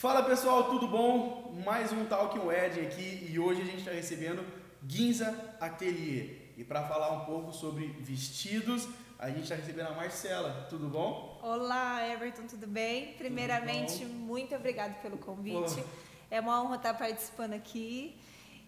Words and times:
Fala 0.00 0.22
pessoal, 0.22 0.64
tudo 0.64 0.88
bom? 0.88 1.52
Mais 1.62 1.92
um 1.92 2.06
Talk 2.06 2.38
Wedding 2.38 2.86
aqui 2.86 3.28
e 3.30 3.38
hoje 3.38 3.60
a 3.60 3.64
gente 3.66 3.80
está 3.80 3.90
recebendo 3.90 4.42
Ginza 4.88 5.36
Atelier. 5.60 6.54
E 6.56 6.64
para 6.64 6.84
falar 6.84 7.10
um 7.10 7.26
pouco 7.26 7.52
sobre 7.52 7.88
vestidos, 8.00 8.88
a 9.18 9.28
gente 9.28 9.42
está 9.42 9.56
recebendo 9.56 9.88
a 9.88 9.94
Marcela, 9.94 10.66
tudo 10.70 10.88
bom? 10.88 11.38
Olá, 11.42 12.08
Everton, 12.08 12.46
tudo 12.46 12.66
bem? 12.66 13.12
Primeiramente, 13.18 14.06
bom? 14.06 14.14
muito 14.14 14.56
obrigado 14.56 15.02
pelo 15.02 15.18
convite. 15.18 15.82
Pô. 15.82 15.88
É 16.30 16.40
uma 16.40 16.62
honra 16.62 16.76
estar 16.76 16.94
participando 16.94 17.52
aqui. 17.52 18.18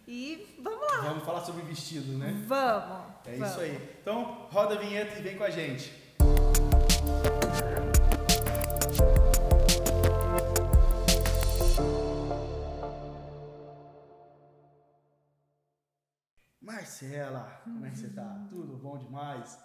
E 0.06 0.54
vamos 0.60 0.86
lá. 0.86 1.00
Vamos 1.00 1.24
falar 1.24 1.40
sobre 1.46 1.62
vestidos, 1.62 2.14
né? 2.14 2.44
Vamos. 2.46 3.06
É 3.24 3.36
vamos. 3.36 3.48
isso 3.52 3.60
aí. 3.60 3.96
Então, 4.02 4.48
roda 4.50 4.74
a 4.74 4.78
vinheta 4.78 5.18
e 5.18 5.22
vem 5.22 5.38
com 5.38 5.44
a 5.44 5.50
gente. 5.50 5.94
Marcela, 17.02 17.60
como 17.64 17.84
é 17.84 17.90
que 17.90 17.98
você 17.98 18.08
tá? 18.10 18.46
Tudo 18.48 18.76
bom 18.76 18.96
demais? 18.96 19.58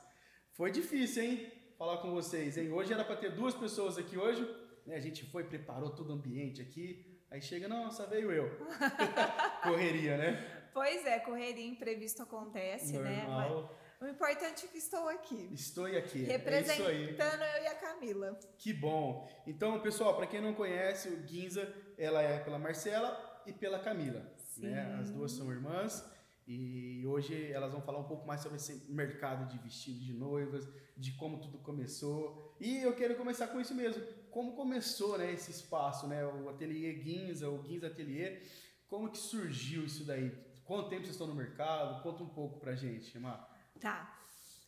Foi 0.53 0.71
difícil, 0.71 1.23
hein? 1.23 1.51
Falar 1.77 1.97
com 1.97 2.09
vocês, 2.09 2.57
hein? 2.57 2.71
Hoje 2.71 2.91
era 2.91 3.05
para 3.05 3.15
ter 3.15 3.31
duas 3.31 3.53
pessoas 3.53 3.95
aqui 3.95 4.17
hoje, 4.17 4.43
né? 4.87 4.95
A 4.95 4.99
gente 4.99 5.23
foi, 5.25 5.43
preparou 5.43 5.91
todo 5.91 6.09
o 6.09 6.13
ambiente 6.13 6.63
aqui. 6.63 7.21
Aí 7.29 7.39
chega, 7.39 7.67
não, 7.67 7.91
só 7.91 8.07
veio 8.07 8.31
eu. 8.31 8.49
Correria, 9.61 10.17
né? 10.17 10.69
Pois 10.73 11.05
é, 11.05 11.19
correria 11.19 11.65
imprevisto 11.65 12.23
acontece, 12.23 12.97
né? 12.97 13.23
Normal. 13.23 13.77
Mas 13.99 14.09
o 14.09 14.13
importante 14.13 14.65
é 14.65 14.67
que 14.69 14.77
estou 14.77 15.07
aqui. 15.09 15.49
Estou 15.53 15.85
aqui. 15.85 15.95
É 15.95 16.01
isso 16.01 16.15
aí. 16.15 16.25
Representando 16.25 17.41
eu 17.41 17.63
e 17.63 17.67
a 17.67 17.75
Camila. 17.75 18.39
Que 18.57 18.73
bom. 18.73 19.29
Então, 19.45 19.79
pessoal, 19.79 20.15
para 20.15 20.27
quem 20.27 20.41
não 20.41 20.53
conhece, 20.53 21.09
o 21.09 21.27
Ginza, 21.27 21.71
ela 21.97 22.21
é 22.21 22.39
pela 22.39 22.57
Marcela 22.57 23.43
e 23.45 23.53
pela 23.53 23.79
Camila. 23.79 24.23
Sim. 24.37 24.69
Né? 24.69 24.97
As 24.99 25.11
duas 25.11 25.31
são 25.31 25.51
irmãs 25.51 26.16
e 26.47 27.05
hoje 27.05 27.51
elas 27.51 27.73
vão 27.73 27.81
falar 27.81 27.99
um 27.99 28.07
pouco 28.07 28.25
mais 28.25 28.41
sobre 28.41 28.57
esse 28.57 28.89
mercado 28.89 29.51
de 29.51 29.57
vestidos 29.57 30.05
de 30.05 30.13
noivas, 30.13 30.67
de 30.95 31.11
como 31.13 31.41
tudo 31.41 31.57
começou. 31.57 32.55
E 32.59 32.77
eu 32.77 32.95
quero 32.95 33.15
começar 33.15 33.47
com 33.47 33.59
isso 33.59 33.75
mesmo. 33.75 34.01
Como 34.31 34.55
começou, 34.55 35.17
né, 35.17 35.33
esse 35.33 35.51
espaço, 35.51 36.07
né, 36.07 36.25
o 36.25 36.49
Ateliê 36.49 36.95
Ginza, 36.95 37.49
o 37.49 37.61
Ginza 37.63 37.87
Ateliê, 37.87 38.41
como 38.87 39.11
que 39.11 39.17
surgiu 39.17 39.83
isso 39.83 40.05
daí? 40.05 40.31
Quanto 40.63 40.89
tempo 40.89 41.01
vocês 41.01 41.15
estão 41.15 41.27
no 41.27 41.35
mercado? 41.35 42.01
Conta 42.01 42.23
um 42.23 42.29
pouco 42.29 42.59
pra 42.59 42.75
gente, 42.75 43.17
Mar. 43.19 43.49
Tá. 43.79 44.17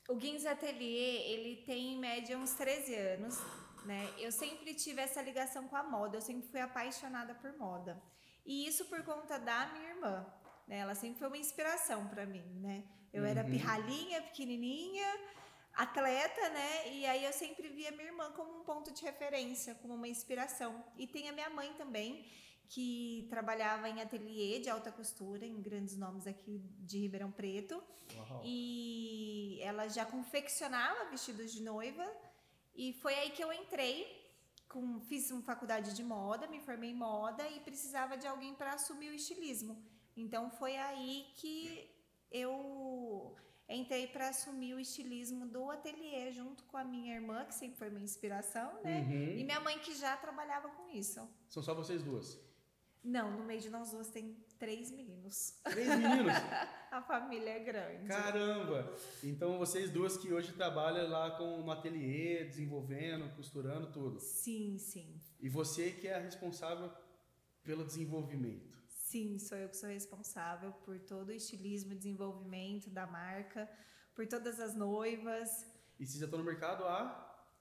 O 0.09 0.15
Guins 0.15 0.45
Atelier, 0.45 1.29
ele 1.29 1.63
tem 1.65 1.93
em 1.93 1.99
média 1.99 2.37
uns 2.37 2.53
13 2.53 2.95
anos, 2.95 3.37
né? 3.85 4.09
Eu 4.17 4.31
sempre 4.31 4.73
tive 4.73 5.01
essa 5.01 5.21
ligação 5.21 5.67
com 5.67 5.75
a 5.75 5.83
moda, 5.83 6.17
eu 6.17 6.21
sempre 6.21 6.47
fui 6.49 6.59
apaixonada 6.59 7.35
por 7.35 7.55
moda. 7.57 8.01
E 8.45 8.67
isso 8.67 8.85
por 8.85 9.03
conta 9.03 9.37
da 9.37 9.67
minha 9.67 9.89
irmã, 9.89 10.25
né? 10.69 10.77
Ela 10.83 10.95
sempre 10.95 11.17
foi 11.19 11.27
uma 11.27 11.37
inspiração 11.37 12.07
para 12.07 12.25
mim, 12.25 12.45
né? 12.67 12.83
Eu 13.11 13.25
era 13.25 13.41
Uhum. 13.43 13.49
pirralhinha, 13.49 14.21
pequenininha, 14.21 15.09
atleta, 15.73 16.43
né? 16.49 16.93
E 16.95 17.05
aí 17.05 17.25
eu 17.25 17.33
sempre 17.33 17.67
via 17.69 17.91
minha 17.91 18.05
irmã 18.11 18.31
como 18.37 18.51
um 18.59 18.63
ponto 18.63 18.91
de 18.91 19.01
referência, 19.03 19.75
como 19.81 19.95
uma 19.95 20.07
inspiração. 20.07 20.71
E 20.95 21.07
tem 21.07 21.27
a 21.27 21.33
minha 21.33 21.49
mãe 21.49 21.73
também, 21.73 22.23
que 22.67 23.25
trabalhava 23.31 23.89
em 23.89 23.99
ateliê 23.99 24.59
de 24.59 24.69
alta 24.69 24.91
costura, 24.91 25.43
em 25.45 25.59
grandes 25.59 25.97
nomes 25.97 26.27
aqui 26.27 26.59
de 26.89 26.99
Ribeirão 26.99 27.31
Preto. 27.31 27.81
Uau. 28.15 28.41
E 28.45 29.59
ela 29.61 29.87
já 29.87 30.05
confeccionava 30.05 31.05
vestidos 31.09 31.51
de 31.51 31.63
noiva. 31.63 32.05
E 32.75 32.93
foi 33.01 33.15
aí 33.15 33.31
que 33.31 33.43
eu 33.43 33.51
entrei. 33.51 34.17
Com, 34.67 35.01
fiz 35.01 35.31
uma 35.31 35.41
faculdade 35.41 35.95
de 35.95 36.03
moda, 36.03 36.45
me 36.45 36.59
formei 36.59 36.91
em 36.91 36.93
moda 36.95 37.43
e 37.49 37.59
precisava 37.61 38.15
de 38.15 38.27
alguém 38.27 38.53
para 38.53 38.73
assumir 38.73 39.09
o 39.09 39.15
estilismo. 39.15 39.83
Então 40.19 40.49
foi 40.49 40.75
aí 40.77 41.27
que 41.35 41.89
eu 42.31 43.35
entrei 43.67 44.07
para 44.07 44.29
assumir 44.29 44.73
o 44.73 44.79
estilismo 44.79 45.47
do 45.47 45.69
ateliê 45.69 46.31
junto 46.31 46.63
com 46.65 46.77
a 46.77 46.83
minha 46.83 47.15
irmã, 47.15 47.45
que 47.45 47.53
sempre 47.53 47.77
foi 47.77 47.89
minha 47.89 48.03
inspiração, 48.03 48.81
né? 48.83 49.01
Uhum. 49.01 49.37
E 49.37 49.43
minha 49.43 49.59
mãe 49.59 49.77
que 49.79 49.95
já 49.95 50.17
trabalhava 50.17 50.69
com 50.69 50.89
isso. 50.89 51.27
São 51.47 51.63
só 51.63 51.73
vocês 51.73 52.03
duas. 52.03 52.39
Não, 53.03 53.31
no 53.31 53.45
meio 53.45 53.61
de 53.61 53.69
nós 53.69 53.91
duas 53.91 54.09
tem 54.09 54.35
três 54.57 54.91
meninos. 54.91 55.53
Três 55.63 55.87
meninos. 55.87 56.33
A 56.91 57.01
família 57.01 57.51
é 57.51 57.59
grande. 57.59 58.07
Caramba! 58.07 58.93
Então 59.23 59.57
vocês 59.57 59.89
duas 59.89 60.17
que 60.17 60.33
hoje 60.33 60.51
trabalham 60.53 61.07
lá 61.07 61.31
com 61.37 61.61
no 61.61 61.71
ateliê, 61.71 62.43
desenvolvendo, 62.43 63.33
costurando 63.35 63.91
tudo. 63.91 64.19
Sim, 64.19 64.77
sim. 64.79 65.21
E 65.39 65.47
você 65.47 65.91
que 65.91 66.07
é 66.07 66.15
a 66.15 66.19
responsável 66.19 66.91
pelo 67.63 67.85
desenvolvimento. 67.85 68.78
Sim, 69.09 69.39
sou 69.39 69.57
eu 69.57 69.67
que 69.69 69.75
sou 69.75 69.89
responsável 69.89 70.71
por 70.85 70.99
todo 70.99 71.29
o 71.29 71.31
estilismo 71.31 71.93
e 71.93 71.95
desenvolvimento 71.95 72.91
da 72.91 73.07
marca, 73.07 73.67
por 74.13 74.27
todas 74.27 74.59
as 74.59 74.75
noivas. 74.75 75.49
E 75.99 76.05
vocês 76.05 76.19
já 76.19 76.25
estão 76.25 76.37
no 76.37 76.45
mercado 76.45 76.83
há 76.85 77.03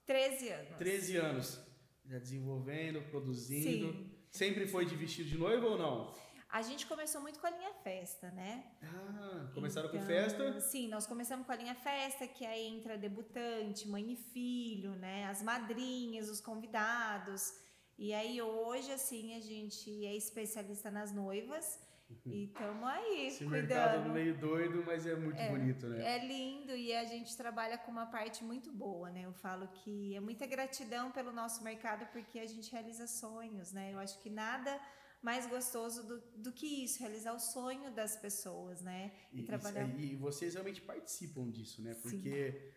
13 0.05 0.51
anos. 0.51 0.77
13 0.77 1.17
anos. 1.17 1.61
Já 2.05 2.19
desenvolvendo, 2.19 3.01
produzindo. 3.11 3.93
Sim. 3.93 4.15
Sempre 4.31 4.67
foi 4.69 4.85
de 4.85 4.95
vestido 4.95 5.27
de 5.27 5.39
noiva 5.39 5.67
ou 5.67 5.79
não? 5.79 6.15
A 6.51 6.61
gente 6.61 6.87
começou 6.87 7.23
muito 7.23 7.41
com 7.41 7.47
a 7.47 7.51
linha 7.51 7.73
festa, 7.83 8.31
né? 8.33 8.71
Ah, 8.83 9.51
começaram 9.55 9.89
com 9.89 9.97
Então, 9.97 10.07
festa. 10.07 10.61
Sim, 10.61 10.89
nós 10.89 11.07
começamos 11.07 11.47
com 11.47 11.53
a 11.53 11.57
linha 11.57 11.75
festa, 11.75 12.29
que 12.29 12.45
aí 12.45 12.67
entra 12.67 12.99
debutante, 12.99 13.89
mãe 13.89 14.13
e 14.13 14.17
filho, 14.17 14.95
né? 14.97 15.25
As 15.25 15.43
madrinhas, 15.43 16.29
os 16.29 16.43
convidados. 16.43 17.55
E 17.99 18.15
aí 18.15 18.41
hoje, 18.41 18.93
assim, 18.93 19.35
a 19.37 19.41
gente 19.41 20.07
é 20.07 20.15
especialista 20.17 20.91
nas 20.91 21.13
noivas 21.13 21.81
e 22.25 22.45
estamos 22.45 22.85
aí 22.89 23.27
Esse 23.27 23.45
cuidando. 23.45 23.69
mercado 23.69 24.11
meio 24.11 24.35
doido, 24.39 24.83
mas 24.87 25.07
é 25.07 25.17
muito 25.17 25.37
É, 25.39 25.49
bonito, 25.51 25.87
né? 25.89 26.15
É 26.17 26.25
lindo 26.27 26.75
e 26.75 26.95
a 26.95 27.05
gente 27.05 27.37
trabalha 27.37 27.77
com 27.77 27.91
uma 27.91 28.07
parte 28.07 28.43
muito 28.45 28.73
boa, 28.73 29.11
né? 29.11 29.23
Eu 29.27 29.33
falo 29.35 29.67
que 29.69 30.15
é 30.15 30.21
muita 30.21 30.47
gratidão 30.47 31.11
pelo 31.11 31.33
nosso 31.33 31.63
mercado 31.65 32.07
porque 32.13 32.39
a 32.39 32.47
gente 32.47 32.71
realiza 32.73 33.07
sonhos, 33.07 33.73
né? 33.73 33.93
Eu 33.93 33.99
acho 33.99 34.17
que 34.23 34.31
nada 34.31 34.81
mais 35.21 35.47
gostoso 35.49 36.07
do, 36.07 36.21
do 36.37 36.53
que 36.53 36.85
isso, 36.85 37.01
realizar 37.01 37.33
o 37.35 37.41
sonho 37.41 37.91
das 37.91 38.17
pessoas, 38.17 38.81
né? 38.81 39.11
E, 39.33 39.43
trabalhar- 39.43 39.89
e- 39.99 40.13
e 40.13 40.17
vocês 40.17 40.55
realmente 40.55 40.81
participam 40.81 41.51
disso, 41.51 41.83
né? 41.83 41.93
Sim. 41.95 42.01
Porque 42.03 42.73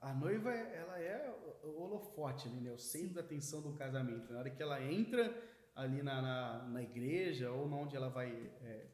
a, 0.00 0.14
noiva, 0.14 0.50
ela 0.52 1.00
é 1.00 1.34
o 1.62 1.82
holofote 1.82 2.48
né? 2.48 2.70
O 2.70 2.78
centro 2.78 3.14
da 3.14 3.20
atenção 3.20 3.60
do 3.60 3.72
casamento. 3.74 4.32
Na 4.32 4.40
hora 4.40 4.50
que 4.50 4.62
ela 4.62 4.82
entra 4.82 5.34
ali 5.74 6.02
na, 6.02 6.20
na, 6.20 6.62
na 6.64 6.82
igreja 6.82 7.50
ou 7.50 7.70
onde 7.72 7.96
ela 7.96 8.08
vai 8.08 8.30
é, 8.62 8.86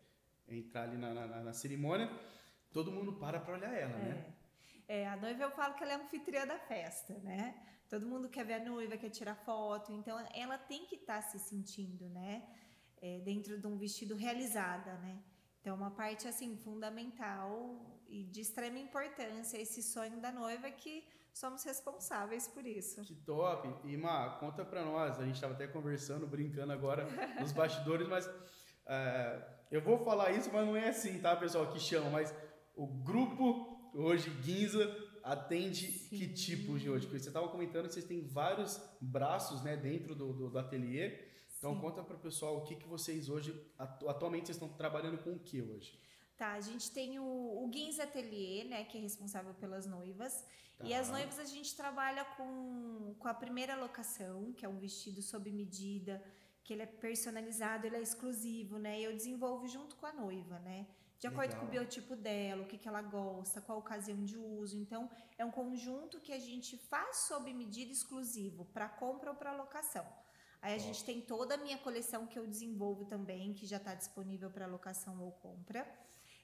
entrar 0.49 0.83
ali 0.83 0.97
na, 0.97 1.15
na, 1.15 1.27
na 1.27 1.53
cerimônia, 1.53 2.11
todo 2.73 2.93
mundo 2.93 3.15
para 3.15 3.41
para 3.41 3.55
olhar 3.55 3.73
ela, 3.73 3.97
né? 3.97 4.35
É. 4.41 4.45
É, 4.87 5.09
a 5.09 5.17
noiva 5.17 5.45
eu 5.45 5.51
falo 5.51 5.75
que 5.75 5.83
ela 5.83 5.93
é 5.93 5.97
anfitriã 5.97 6.47
da 6.47 6.59
festa, 6.59 7.15
né? 7.21 7.55
Todo 7.89 8.07
mundo 8.07 8.29
quer 8.29 8.45
ver 8.45 8.55
a 8.55 8.65
noiva, 8.65 8.97
quer 8.97 9.09
tirar 9.09 9.35
foto, 9.35 9.93
então 9.93 10.19
ela 10.35 10.59
tem 10.59 10.85
que 10.85 10.97
estar 10.97 11.23
se 11.23 11.39
sentindo, 11.39 12.09
né? 12.11 12.47
É, 13.01 13.21
dentro 13.21 13.59
de 13.59 13.67
um 13.67 13.77
vestido 13.79 14.15
realizada, 14.15 14.95
né? 14.99 15.23
Então, 15.61 15.75
uma 15.75 15.91
parte 15.91 16.29
assim 16.29 16.57
fundamental 16.59 17.94
e 18.09 18.25
de 18.25 18.41
extrema 18.41 18.79
importância 18.79 19.59
esse 19.61 19.83
sonho 19.83 20.21
da 20.21 20.31
noiva 20.33 20.71
que 20.71 21.05
somos 21.33 21.63
responsáveis 21.65 22.47
por 22.49 22.65
isso. 22.67 23.03
Que 23.03 23.15
top! 23.15 23.69
E, 23.89 23.97
Má, 23.97 24.31
conta 24.39 24.65
pra 24.65 24.85
nós. 24.85 25.19
A 25.19 25.25
gente 25.25 25.41
tava 25.41 25.55
até 25.55 25.67
conversando, 25.67 26.27
brincando 26.27 26.73
agora 26.73 27.07
nos 27.41 27.53
bastidores, 27.53 28.07
mas 28.09 28.29
é, 28.87 29.43
eu 29.71 29.81
vou 29.81 29.99
falar 30.05 30.31
isso, 30.33 30.51
mas 30.53 30.67
não 30.67 30.77
é 30.77 30.89
assim, 30.89 31.19
tá, 31.21 31.35
pessoal, 31.37 31.67
que 31.71 31.81
chama. 31.81 32.11
Mas 32.11 32.35
o 32.77 32.87
grupo 32.87 33.91
hoje, 33.95 34.31
Ginza, 34.43 34.85
atende 35.23 35.87
Sim. 35.91 36.09
que 36.19 36.29
tipos 36.33 36.81
de 36.81 36.91
hoje? 36.91 37.07
Porque 37.07 37.19
você 37.23 37.31
tava 37.31 37.49
comentando 37.49 37.87
que 37.89 37.95
vocês 37.95 38.05
têm 38.05 38.27
vários 38.27 38.81
braços, 39.01 39.63
né, 39.63 39.77
dentro 39.77 40.15
do, 40.15 40.33
do, 40.33 40.51
do 40.51 40.59
ateliê. 40.59 41.19
Então 41.59 41.75
Sim. 41.75 41.81
conta 41.81 42.03
para 42.03 42.17
o 42.17 42.21
pessoal 42.21 42.59
o 42.59 42.63
que, 42.63 42.77
que 42.77 42.87
vocês 42.87 43.29
hoje, 43.29 43.59
atu- 43.79 44.09
atualmente 44.09 44.47
vocês 44.47 44.57
estão 44.57 44.69
trabalhando 44.69 45.19
com 45.19 45.31
o 45.33 45.39
que 45.39 45.63
hoje? 45.63 45.99
Tá, 46.37 46.53
a 46.55 46.61
gente 46.61 46.91
tem 46.91 47.19
o, 47.19 47.25
o 47.63 47.69
Guins 47.69 48.01
Atelier, 48.01 48.67
né, 48.67 48.85
que 48.85 48.99
é 48.99 49.01
responsável 49.01 49.55
pelas 49.55 49.87
noivas. 49.87 50.45
E 50.83 50.91
Tá. 50.91 50.99
as 51.01 51.09
noivas 51.09 51.39
a 51.39 51.45
gente 51.45 51.77
trabalha 51.77 52.25
com, 52.37 53.15
com 53.19 53.29
a 53.29 53.35
primeira 53.35 53.77
locação, 53.77 54.53
que 54.53 54.67
é 54.67 54.69
um 54.69 54.79
vestido 54.79 55.23
sob 55.23 55.51
medida, 55.53 56.23
que 56.65 56.73
ele 56.73 56.83
é 56.83 56.87
personalizado, 56.87 57.87
ele 57.87 57.97
é 57.97 58.03
exclusivo, 58.03 58.79
né? 58.79 59.01
E 59.01 59.05
eu 59.05 59.13
desenvolvo 59.13 59.69
junto 59.69 59.95
com 59.97 60.07
a 60.07 60.13
noiva, 60.13 60.59
né? 60.61 60.87
De 61.21 61.29
acordo 61.29 61.51
Legal. 61.53 61.61
com 61.61 61.67
o 61.67 61.71
biotipo 61.71 62.17
dela, 62.17 62.63
o 62.65 62.67
que, 62.67 62.77
que 62.77 62.89
ela 62.89 63.01
gosta, 63.01 63.61
qual 63.61 63.79
a 63.79 63.81
ocasião 63.81 64.25
de 64.25 64.37
uso. 64.37 64.77
Então, 64.77 65.09
é 65.39 65.45
um 65.45 65.51
conjunto 65.51 66.21
que 66.21 66.33
a 66.33 66.39
gente 66.39 66.77
faz 66.77 67.19
sob 67.29 67.53
medida 67.55 67.93
exclusivo 67.93 68.65
para 68.67 68.89
compra 68.89 69.31
ou 69.31 69.37
para 69.37 69.53
locação. 69.55 70.05
Aí 70.61 70.75
a 70.75 70.77
Top. 70.77 70.87
gente 70.87 71.05
tem 71.05 71.21
toda 71.21 71.55
a 71.55 71.59
minha 71.59 71.79
coleção 71.79 72.27
que 72.27 72.39
eu 72.39 72.47
desenvolvo 72.47 73.05
também, 73.05 73.53
que 73.55 73.65
já 73.67 73.77
está 73.77 73.95
disponível 73.95 74.51
para 74.51 74.67
locação 74.67 75.23
ou 75.23 75.31
compra. 75.33 75.87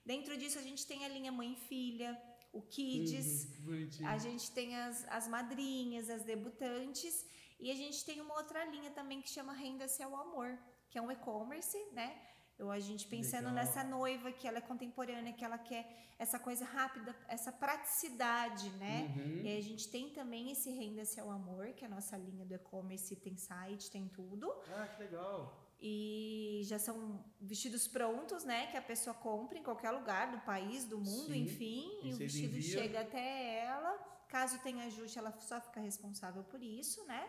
Dentro 0.04 0.36
disso, 0.36 0.58
a 0.58 0.62
gente 0.62 0.86
tem 0.86 1.04
a 1.04 1.08
linha 1.08 1.30
mãe 1.30 1.52
e 1.52 1.56
filha, 1.56 2.20
o 2.52 2.62
Kids, 2.62 3.58
Uhum, 3.64 4.06
a 4.06 4.18
gente 4.18 4.50
tem 4.50 4.76
as, 4.76 5.06
as 5.08 5.28
madrinhas, 5.28 6.10
as 6.10 6.24
debutantes 6.24 7.24
E 7.60 7.70
a 7.70 7.74
gente 7.74 8.04
tem 8.04 8.20
uma 8.20 8.34
outra 8.34 8.64
linha 8.64 8.90
também 8.90 9.20
que 9.20 9.28
chama 9.28 9.52
Renda-se 9.52 10.02
ao 10.02 10.16
Amor, 10.16 10.58
que 10.88 10.98
é 10.98 11.02
um 11.02 11.12
e-commerce, 11.12 11.78
né? 11.92 12.18
Eu, 12.58 12.70
a 12.70 12.78
gente 12.78 13.06
pensando 13.06 13.48
Legal. 13.48 13.54
nessa 13.54 13.84
noiva 13.84 14.32
que 14.32 14.46
ela 14.46 14.58
é 14.58 14.60
contemporânea, 14.60 15.32
que 15.32 15.44
ela 15.44 15.58
quer 15.58 15.84
essa 16.18 16.38
coisa 16.38 16.64
rápida, 16.64 17.16
essa 17.28 17.50
praticidade, 17.50 18.68
né? 18.70 19.14
Uhum. 19.16 19.40
E 19.42 19.48
aí 19.48 19.58
a 19.58 19.62
gente 19.62 19.88
tem 19.88 20.10
também 20.10 20.50
esse 20.50 20.70
Renda-se 20.70 21.18
ao 21.20 21.30
Amor, 21.30 21.72
que 21.72 21.84
é 21.84 21.86
a 21.86 21.90
nossa 21.90 22.16
linha 22.18 22.44
do 22.44 22.54
e-commerce, 22.54 23.14
tem 23.16 23.36
site, 23.36 23.90
tem 23.90 24.08
tudo. 24.08 24.50
Ah, 24.68 24.86
que 24.88 25.02
legal. 25.02 25.69
E 25.82 26.60
já 26.64 26.78
são 26.78 27.24
vestidos 27.40 27.88
prontos, 27.88 28.44
né? 28.44 28.66
Que 28.66 28.76
a 28.76 28.82
pessoa 28.82 29.14
compra 29.14 29.58
em 29.58 29.62
qualquer 29.62 29.90
lugar 29.90 30.30
do 30.30 30.38
país, 30.40 30.84
do 30.84 30.98
mundo, 30.98 31.32
Sim. 31.32 31.42
enfim. 31.44 31.98
E 32.02 32.12
o 32.12 32.16
vestido 32.16 32.56
enviam? 32.56 32.82
chega 32.82 33.00
até 33.00 33.64
ela. 33.64 33.98
Caso 34.28 34.58
tenha 34.62 34.84
ajuste, 34.84 35.18
ela 35.18 35.32
só 35.40 35.60
fica 35.60 35.80
responsável 35.80 36.44
por 36.44 36.62
isso, 36.62 37.04
né? 37.06 37.28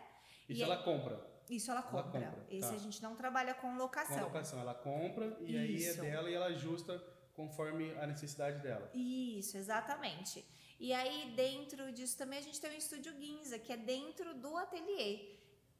Isso 0.50 0.60
E 0.60 0.64
ela 0.64 0.78
aí- 0.78 0.84
compra. 0.84 1.32
Isso 1.50 1.72
ela 1.72 1.80
Ela 1.82 1.90
compra. 2.04 2.22
compra, 2.32 2.46
Esse 2.50 2.70
tá. 2.70 2.76
a 2.76 2.78
gente 2.78 3.02
não 3.02 3.16
trabalha 3.16 3.54
com 3.54 3.72
Com 3.72 3.78
locação. 3.78 4.18
a 4.20 4.22
locação. 4.24 4.60
Ela 4.60 4.76
compra 4.76 5.38
e 5.42 5.58
aí 5.58 5.74
é 5.76 5.78
Isso. 5.78 6.02
dela 6.02 6.30
e 6.30 6.34
ela 6.34 6.46
ajusta 6.48 6.98
conforme 7.34 7.92
a 7.98 8.06
necessidade 8.06 8.60
dela. 8.62 8.90
Isso, 8.94 9.58
exatamente. 9.58 10.46
E 10.80 10.94
aí, 10.94 11.34
dentro 11.36 11.92
disso 11.92 12.18
também, 12.18 12.40
a 12.40 12.42
gente 12.42 12.60
tem 12.60 12.70
o 12.72 12.74
Estúdio 12.78 13.14
Ginza, 13.20 13.58
que 13.60 13.72
é 13.74 13.78
dentro 13.78 14.34
do 14.36 14.56
ateliê, 14.58 15.36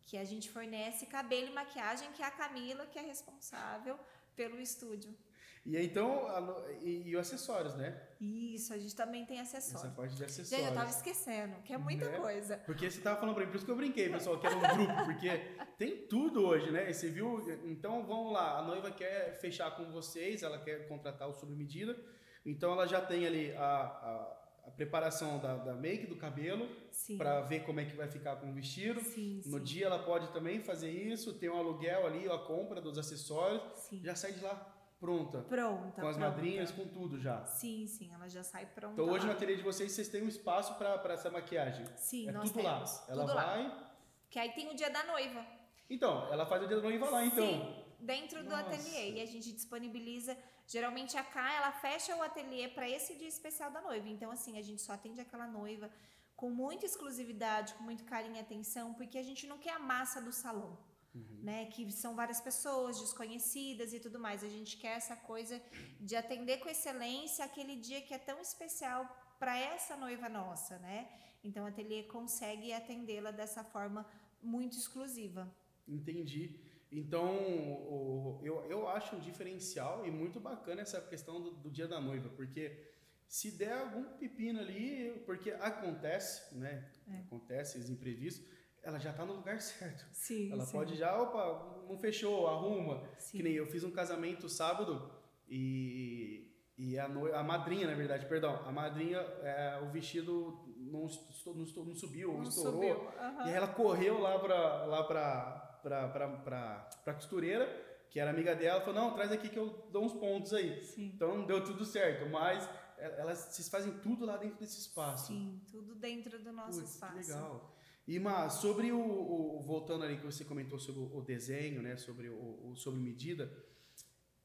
que 0.06 0.18
a 0.18 0.24
gente 0.26 0.50
fornece 0.50 1.06
cabelo 1.06 1.48
e 1.48 1.54
maquiagem, 1.54 2.12
que 2.14 2.22
é 2.22 2.26
a 2.26 2.32
Camila, 2.32 2.86
que 2.86 3.00
é 3.00 3.02
responsável 3.02 3.98
pelo 4.36 4.60
estúdio. 4.60 5.16
E 5.64 5.78
então, 5.78 6.26
a 6.28 6.72
e, 6.82 7.10
e 7.10 7.16
os 7.16 7.22
acessórios, 7.22 7.76
né? 7.76 8.02
Isso, 8.20 8.74
a 8.74 8.80
gente 8.80 8.96
também 8.96 9.26
tem 9.28 9.40
Essa 9.40 9.60
acessórios. 9.60 9.94
parte 9.96 10.12
de 10.14 10.18
Gente, 10.22 10.30
acessórios. 10.32 10.68
eu 10.68 10.74
tava 10.74 10.90
esquecendo, 10.90 11.56
que 11.62 11.72
é 11.72 11.78
muita 11.78 12.10
Né? 12.10 12.18
coisa. 12.18 12.58
Porque 12.66 12.90
você 12.90 13.00
tava 13.00 13.20
falando 13.20 13.36
pra 13.36 13.46
mim, 13.46 13.52
por 13.52 13.58
isso 13.58 13.66
que 13.66 13.72
eu 13.72 13.76
brinquei, 13.76 14.10
pessoal, 14.10 14.40
que 14.40 14.48
era 14.48 14.56
um 14.56 14.60
grupo, 14.60 15.06
porque 15.06 15.30
tem 15.78 16.08
tudo 16.08 16.44
hoje, 16.48 16.72
né? 16.72 16.90
E 16.90 16.94
você 16.96 17.10
viu? 17.12 17.40
Então 17.66 18.04
vamos 18.08 18.34
lá, 18.34 18.58
a 18.58 18.64
noiva 18.64 18.90
quer 18.90 19.38
fechar 19.40 19.70
com 19.76 19.92
vocês, 19.92 20.42
ela 20.42 20.58
quer 20.58 20.88
contratar 20.88 21.30
o 21.30 21.34
sob 21.34 21.54
medida, 21.56 21.96
então 22.44 22.72
ela 22.74 22.88
já 22.88 23.00
tem 23.00 23.28
ali 23.28 23.52
a, 23.56 23.62
a, 23.64 24.41
a 24.66 24.72
preparação 24.72 25.40
da, 25.40 25.56
da 25.58 25.74
make, 25.74 26.08
do 26.08 26.16
cabelo, 26.16 26.68
Sim. 26.92 27.18
pra 27.18 27.42
ver 27.42 27.64
como 27.64 27.80
é 27.80 27.86
que 27.86 27.96
vai 27.96 28.08
ficar 28.08 28.36
com 28.38 28.50
o 28.50 28.54
vestido. 28.54 29.02
Sim, 29.02 29.42
sim. 29.44 29.50
No 29.50 29.60
dia 29.60 29.88
ela 29.88 30.00
pode 30.00 30.28
também 30.32 30.60
fazer 30.62 30.90
isso, 30.92 31.34
tem 31.34 31.50
um 31.50 31.58
aluguel 31.58 32.06
ali, 32.06 32.28
a 32.30 32.38
compra 32.38 32.80
dos 32.82 32.98
acessórios, 32.98 33.62
Sim. 33.76 34.02
já 34.04 34.16
sai 34.16 34.34
de 34.34 34.42
lá 34.44 34.68
pronta, 35.00 35.40
Pronta. 35.42 36.00
com 36.00 36.08
as 36.08 36.16
pronta. 36.16 36.20
madrinhas, 36.32 36.70
com 36.72 36.86
tudo 36.86 37.20
já. 37.20 37.44
Sim, 37.46 37.88
sim, 37.88 38.14
ela 38.14 38.30
já 38.30 38.44
sai 38.44 38.68
pronta. 38.68 38.94
Então 38.94 39.06
hoje 39.12 39.26
lá. 39.26 39.32
no 39.32 39.38
ateliê 39.38 39.56
de 39.58 39.64
vocês, 39.64 39.92
vocês 39.92 40.08
têm 40.10 40.22
um 40.22 40.28
espaço 40.28 40.76
pra 40.76 41.02
essa 41.14 41.30
maquiagem. 41.32 41.86
Sim, 41.98 42.30
é 42.30 42.32
nós 42.32 42.52
tudo 42.52 42.62
temos. 42.62 43.00
lá. 43.00 43.06
Ela 43.10 43.22
tudo 43.26 43.36
lá. 43.36 43.44
vai. 43.46 43.88
Que 44.30 44.38
aí 44.38 44.52
tem 44.52 44.70
o 44.70 44.76
dia 44.76 44.92
da 44.92 45.04
noiva. 45.06 45.44
Então, 45.90 46.32
ela 46.32 46.46
faz 46.46 46.64
o 46.64 46.68
dia 46.68 46.78
da 46.78 46.84
noiva 46.84 47.10
lá, 47.10 47.26
então. 47.26 47.46
Sim, 47.46 47.81
dentro 48.02 48.44
do 48.44 48.50
Nossa. 48.50 48.64
ateliê. 48.68 49.14
E 49.14 49.22
a 49.22 49.26
gente 49.26 49.52
disponibiliza. 49.52 50.38
Geralmente 50.68 51.18
a 51.18 51.24
Cá, 51.24 51.54
ela 51.54 51.72
fecha 51.72 52.16
o 52.16 52.22
ateliê 52.22 52.68
para 52.68 52.88
esse 52.90 53.16
dia 53.16 53.28
especial 53.28 53.72
da 53.72 53.82
noiva. 53.82 54.08
Então, 54.08 54.32
assim, 54.32 54.58
a 54.58 54.62
gente 54.62 54.82
só 54.82 54.94
atende 54.94 55.20
aquela 55.22 55.48
noiva 55.48 55.92
com 56.36 56.50
muita 56.50 56.86
exclusividade, 56.86 57.74
com 57.76 57.84
muito 57.84 58.04
carinho 58.04 58.36
e 58.36 58.40
atenção, 58.40 58.94
porque 58.94 59.18
a 59.18 59.24
gente 59.24 59.46
não 59.46 59.58
quer 59.58 59.74
a 59.74 59.80
massa 59.80 60.22
do 60.22 60.32
salão. 60.32 60.78
Uhum. 61.14 61.40
Né, 61.44 61.66
que 61.66 61.92
são 61.92 62.16
várias 62.16 62.40
pessoas 62.40 62.98
desconhecidas 62.98 63.92
e 63.94 64.00
tudo 64.00 64.18
mais. 64.18 64.46
A 64.46 64.48
gente 64.48 64.78
quer 64.78 64.96
essa 64.96 65.14
coisa 65.14 65.62
de 66.00 66.16
atender 66.16 66.60
com 66.60 66.70
excelência 66.70 67.44
aquele 67.44 67.76
dia 67.76 68.02
que 68.02 68.14
é 68.14 68.18
tão 68.18 68.40
especial 68.40 69.06
para 69.38 69.58
essa 69.58 69.98
noiva 69.98 70.30
nossa, 70.30 70.80
né? 70.80 71.10
Então 71.44 71.66
o 71.66 71.68
ateliê 71.68 72.04
consegue 72.04 72.72
atendê-la 72.72 73.32
dessa 73.32 73.62
forma 73.62 74.08
muito 74.42 74.78
exclusiva. 74.78 75.54
Entendi. 75.88 76.60
Então, 76.92 77.26
o- 77.36 78.40
eu, 78.44 78.66
eu 78.70 78.88
acho 78.90 79.16
um 79.16 79.20
diferencial 79.20 80.06
e 80.06 80.12
muito 80.12 80.40
bacana 80.40 80.82
essa 80.82 81.00
questão 81.02 81.42
do, 81.42 81.52
do 81.52 81.70
dia 81.72 81.88
da 81.88 82.02
noiva, 82.02 82.30
porque 82.36 82.90
se 83.28 83.52
der 83.58 83.72
algum 83.74 84.04
pepino 84.18 84.60
ali, 84.60 85.24
porque 85.26 85.52
acontece, 85.52 86.54
né? 86.56 86.92
É. 87.08 87.20
Acontece 87.20 87.78
os 87.78 87.90
imprevistos, 87.90 88.46
ela 88.84 89.00
já 89.00 89.14
tá 89.14 89.26
no 89.26 89.34
lugar 89.34 89.60
certo. 89.62 90.06
Sim, 90.12 90.52
Ela 90.52 90.66
pode 90.66 90.96
já, 90.98 91.16
opa, 91.22 91.86
não 91.88 91.98
fechou, 91.98 92.48
arruma. 92.48 93.08
Sim. 93.18 93.38
Que 93.38 93.44
nem 93.44 93.54
eu 93.54 93.68
fiz 93.68 93.84
um 93.86 93.92
casamento 93.92 94.50
sábado 94.50 95.10
e, 95.48 96.52
e 96.78 97.00
a, 97.00 97.08
noi- 97.08 97.34
a 97.34 97.42
madrinha, 97.44 97.88
na 97.88 97.96
verdade, 97.96 98.26
perdão, 98.26 98.56
a 98.66 98.72
madrinha, 98.72 99.20
é, 99.20 99.80
o 99.82 99.92
vestido 99.92 100.66
não, 100.78 101.08
não, 101.46 101.86
não 101.86 101.96
subiu, 101.96 102.34
Não 102.34 102.44
estourou. 102.44 102.74
subiu, 102.82 103.10
aham. 103.18 103.48
E 103.50 103.54
ela 103.54 103.68
correu 103.70 104.20
lá 104.20 104.38
pra, 104.40 104.86
lá 104.86 105.04
pra, 105.04 105.71
pra, 105.82 106.08
pra, 106.10 106.28
pra, 106.28 106.90
pra 107.04 107.14
costureira, 107.14 107.66
que 108.10 108.20
era 108.20 108.30
amiga 108.32 108.56
dela, 108.56 108.82
falou, 108.82 108.96
não, 109.02 109.14
traz 109.14 109.32
aqui 109.32 109.50
que 109.50 109.58
eu 109.58 109.88
dou 109.92 110.04
uns 110.06 110.14
pontos 110.14 110.54
aí. 110.54 110.84
Sim. 110.84 111.12
Então 111.16 111.46
deu 111.46 111.64
tudo 111.64 111.86
certo, 111.86 112.30
mas 112.30 112.68
elas 112.98 113.38
vocês 113.40 113.68
fazem 113.70 113.94
tudo 114.00 114.26
lá 114.26 114.38
dentro 114.38 114.60
desse 114.60 114.80
espaço. 114.80 115.28
Sim, 115.34 115.62
tudo 115.72 115.96
dentro 115.96 116.38
do 116.44 116.52
nosso 116.52 116.80
Putz, 116.80 116.94
espaço. 116.94 117.14
que 117.14 117.20
legal. 117.32 117.76
E 118.08 118.20
Mas 118.20 118.54
sobre 118.54 118.92
o, 118.92 119.00
o- 119.00 119.62
voltando 119.62 120.04
ali 120.04 120.18
que 120.18 120.26
você 120.26 120.44
comentou 120.44 120.78
sobre 120.80 121.02
o, 121.02 121.22
desenho, 121.22 121.82
né, 121.82 121.96
sobre 121.98 122.30
o, 122.30 122.70
o 122.72 122.76
sobre 122.76 123.00
medida, 123.00 123.52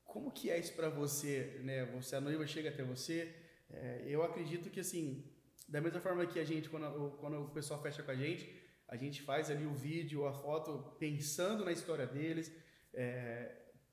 como 0.05 0.31
que 0.31 0.51
é 0.51 0.59
isso 0.59 0.75
para 0.75 0.89
você, 0.89 1.61
né? 1.65 1.85
Você 1.87 2.17
a 2.17 2.21
noiva 2.21 2.47
chega 2.47 2.69
até 2.69 2.83
você, 2.83 3.35
é, 3.71 4.05
eu 4.07 4.23
acredito 4.23 4.71
que 4.71 4.81
assim, 4.81 5.25
da 5.69 5.81
mesma 5.81 6.01
forma 6.01 6.25
que 6.27 6.39
a 6.39 6.45
gente 6.45 6.69
quando, 6.69 7.17
quando 7.19 7.43
o 7.43 7.51
pessoal 7.51 7.83
fecha 7.83 8.03
com 8.03 8.11
a 8.11 8.15
gente, 8.15 8.49
a 8.89 8.97
gente 8.97 9.23
faz 9.23 9.51
ali 9.51 9.67
o 9.67 9.75
vídeo, 9.75 10.27
a 10.27 10.33
foto 10.33 10.97
pensando 10.99 11.65
na 11.65 11.73
história 11.73 12.07
deles. 12.07 12.53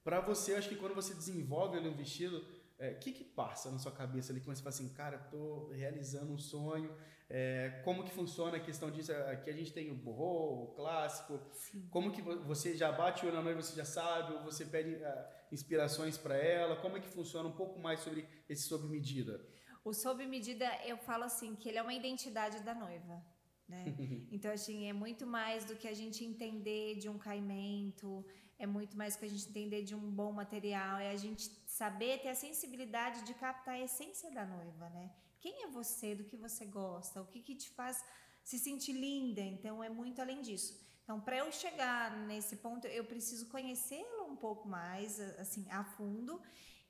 para 0.03 0.19
você, 0.21 0.55
acho 0.55 0.69
que 0.69 0.75
quando 0.75 0.95
você 0.95 1.13
desenvolve 1.13 1.77
ali 1.77 1.87
um 1.87 1.95
vestido, 1.95 2.37
o 2.79 2.99
que 2.99 3.11
que 3.13 3.23
passa 3.23 3.71
na 3.71 3.79
sua 3.79 3.91
cabeça 3.91 4.31
ali 4.31 4.41
quando 4.41 4.57
você 4.57 4.63
fala 4.63 4.75
assim, 4.75 4.89
cara, 4.93 5.17
tô 5.17 5.69
realizando 5.71 6.31
um 6.33 6.37
sonho, 6.37 6.93
é, 7.29 7.81
como 7.83 8.03
que 8.03 8.11
funciona 8.11 8.57
a 8.57 8.59
questão 8.59 8.91
disso? 8.91 9.11
Aqui 9.13 9.49
a 9.49 9.53
gente 9.53 9.71
tem 9.73 9.89
o 9.89 9.95
borrô, 9.95 10.65
o 10.65 10.67
clássico. 10.75 11.39
Sim. 11.53 11.87
Como 11.89 12.11
que 12.11 12.21
vo- 12.21 12.43
você 12.43 12.75
já 12.75 12.91
bate 12.91 13.23
o 13.23 13.27
olho 13.27 13.37
na 13.37 13.41
noiva, 13.41 13.61
você 13.61 13.75
já 13.75 13.85
sabe, 13.85 14.33
ou 14.33 14.43
você 14.43 14.65
pede 14.65 15.03
ah, 15.03 15.31
inspirações 15.51 16.17
para 16.17 16.35
ela? 16.35 16.75
Como 16.75 16.97
é 16.97 16.99
que 16.99 17.07
funciona 17.07 17.47
um 17.47 17.53
pouco 17.55 17.79
mais 17.79 18.01
sobre 18.01 18.27
esse 18.47 18.67
sob 18.67 18.87
medida? 18.87 19.43
O 19.83 19.93
sob 19.93 20.25
medida, 20.27 20.65
eu 20.85 20.97
falo 20.97 21.23
assim, 21.23 21.55
que 21.55 21.69
ele 21.69 21.77
é 21.77 21.81
uma 21.81 21.93
identidade 21.93 22.61
da 22.63 22.75
noiva. 22.75 23.23
Né? 23.67 23.85
Então, 24.31 24.51
assim, 24.51 24.87
é 24.87 24.93
muito 24.93 25.25
mais 25.25 25.63
do 25.65 25.75
que 25.75 25.87
a 25.87 25.93
gente 25.93 26.23
entender 26.25 26.95
de 26.95 27.07
um 27.07 27.17
caimento, 27.17 28.25
é 28.57 28.65
muito 28.65 28.97
mais 28.97 29.15
do 29.15 29.19
que 29.19 29.25
a 29.25 29.29
gente 29.29 29.47
entender 29.49 29.83
de 29.83 29.95
um 29.95 30.11
bom 30.11 30.31
material, 30.31 30.97
é 30.97 31.11
a 31.11 31.15
gente 31.15 31.49
saber 31.65 32.19
ter 32.19 32.29
a 32.29 32.35
sensibilidade 32.35 33.23
de 33.23 33.33
captar 33.33 33.75
a 33.75 33.79
essência 33.79 34.31
da 34.31 34.45
noiva, 34.45 34.89
né? 34.89 35.11
Quem 35.39 35.63
é 35.63 35.67
você, 35.67 36.15
do 36.15 36.23
que 36.23 36.37
você 36.37 36.65
gosta, 36.65 37.21
o 37.21 37.25
que, 37.25 37.41
que 37.41 37.55
te 37.55 37.69
faz 37.71 38.03
se 38.43 38.57
sentir 38.59 38.93
linda, 38.93 39.41
então 39.41 39.83
é 39.83 39.89
muito 39.89 40.21
além 40.21 40.41
disso. 40.41 40.81
Então, 41.03 41.19
para 41.19 41.37
eu 41.37 41.51
chegar 41.51 42.17
nesse 42.27 42.55
ponto, 42.57 42.87
eu 42.87 43.03
preciso 43.03 43.47
conhecê-la 43.47 44.23
um 44.23 44.35
pouco 44.35 44.67
mais, 44.67 45.19
assim, 45.37 45.65
a 45.69 45.83
fundo, 45.83 46.41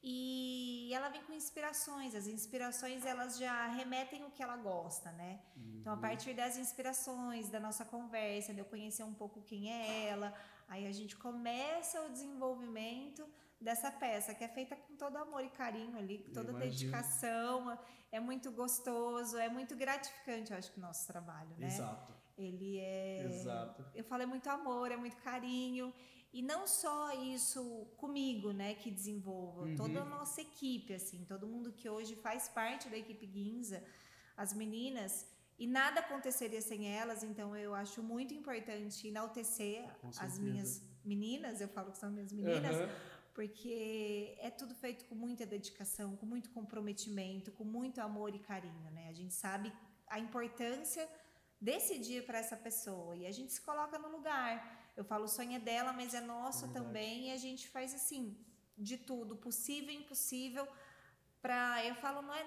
e 0.03 0.93
ela 0.93 1.07
vem 1.07 1.23
com 1.23 1.31
inspirações. 1.31 2.13
As 2.13 2.27
inspirações 2.27 3.05
elas 3.05 3.37
já 3.37 3.67
remetem 3.67 4.25
o 4.25 4.29
que 4.29 4.43
ela 4.43 4.57
gosta, 4.57 5.09
né? 5.13 5.39
Então, 5.79 5.93
a 5.93 5.97
partir 5.97 6.33
das 6.33 6.57
inspirações, 6.57 7.49
da 7.49 7.59
nossa 7.59 7.85
conversa, 7.85 8.53
de 8.53 8.59
eu 8.59 8.65
conhecer 8.65 9.03
um 9.03 9.13
pouco 9.13 9.41
quem 9.41 9.71
é 9.71 10.07
ela, 10.07 10.33
aí 10.67 10.85
a 10.87 10.91
gente 10.91 11.15
começa 11.15 12.01
o 12.01 12.09
desenvolvimento 12.09 13.25
dessa 13.61 13.89
peça, 13.89 14.35
que 14.35 14.43
é 14.43 14.47
feita 14.49 14.75
com 14.75 14.95
todo 14.97 15.15
amor 15.17 15.43
e 15.43 15.49
carinho 15.49 15.97
ali, 15.97 16.19
com 16.19 16.33
toda 16.33 16.51
dedicação. 16.51 17.77
É 18.11 18.19
muito 18.19 18.51
gostoso, 18.51 19.37
é 19.37 19.47
muito 19.47 19.73
gratificante, 19.75 20.51
eu 20.51 20.57
acho 20.57 20.71
que 20.71 20.79
o 20.79 20.81
nosso 20.81 21.07
trabalho, 21.07 21.55
né? 21.57 21.67
Exato. 21.67 22.13
Ele 22.37 22.79
é 22.79 23.25
Exato. 23.25 23.85
eu 23.95 24.03
falo 24.03 24.23
é 24.23 24.25
muito 24.25 24.49
amor, 24.49 24.91
é 24.91 24.97
muito 24.97 25.15
carinho. 25.17 25.93
E 26.33 26.41
não 26.41 26.65
só 26.65 27.13
isso 27.13 27.61
comigo, 27.97 28.51
né, 28.51 28.73
que 28.73 28.89
desenvolvo, 28.89 29.61
Uhum. 29.65 29.75
toda 29.75 30.01
a 30.01 30.05
nossa 30.05 30.41
equipe, 30.41 30.91
assim, 30.93 31.23
todo 31.25 31.47
mundo 31.47 31.71
que 31.71 31.87
hoje 31.87 32.15
faz 32.15 32.47
parte 32.49 32.89
da 32.89 32.97
equipe 32.97 33.27
Ginza, 33.27 33.83
as 34.35 34.51
meninas, 34.53 35.27
e 35.59 35.67
nada 35.67 35.99
aconteceria 35.99 36.59
sem 36.61 36.87
elas, 36.97 37.21
então 37.23 37.55
eu 37.55 37.75
acho 37.75 38.01
muito 38.01 38.33
importante 38.33 39.07
enaltecer 39.07 39.87
as 40.19 40.39
minhas 40.39 40.81
meninas, 41.05 41.61
eu 41.61 41.67
falo 41.67 41.91
que 41.91 41.99
são 41.99 42.09
minhas 42.09 42.31
meninas, 42.33 42.75
Aham. 42.77 42.89
porque 43.35 44.35
é 44.39 44.49
tudo 44.49 44.73
feito 44.73 45.05
com 45.05 45.13
muita 45.13 45.45
dedicação, 45.45 46.15
com 46.15 46.25
muito 46.25 46.49
comprometimento, 46.49 47.51
com 47.51 47.63
muito 47.63 48.01
amor 48.01 48.33
e 48.33 48.39
carinho, 48.39 48.89
né? 48.91 49.07
A 49.09 49.13
gente 49.13 49.33
sabe 49.35 49.71
a 50.07 50.19
importância 50.19 51.07
desse 51.61 51.99
dia 51.99 52.23
para 52.23 52.39
essa 52.39 52.57
pessoa 52.57 53.15
e 53.15 53.27
a 53.27 53.31
gente 53.31 53.53
se 53.53 53.61
coloca 53.61 53.99
no 53.99 54.09
lugar. 54.09 54.82
Eu 54.95 55.03
falo 55.03 55.25
o 55.25 55.27
sonho 55.27 55.55
é 55.55 55.59
dela, 55.59 55.91
mas 55.93 56.13
é 56.13 56.21
nosso 56.21 56.65
Verdade. 56.67 56.85
também 56.85 57.29
e 57.29 57.31
a 57.31 57.37
gente 57.37 57.67
faz 57.67 57.93
assim 57.93 58.37
de 58.77 58.97
tudo, 58.97 59.35
possível 59.35 59.91
e 59.91 59.97
impossível, 59.97 60.67
Pra, 61.43 61.85
eu 61.85 61.93
falo, 61.95 62.21
não 62.21 62.33
é 62.33 62.41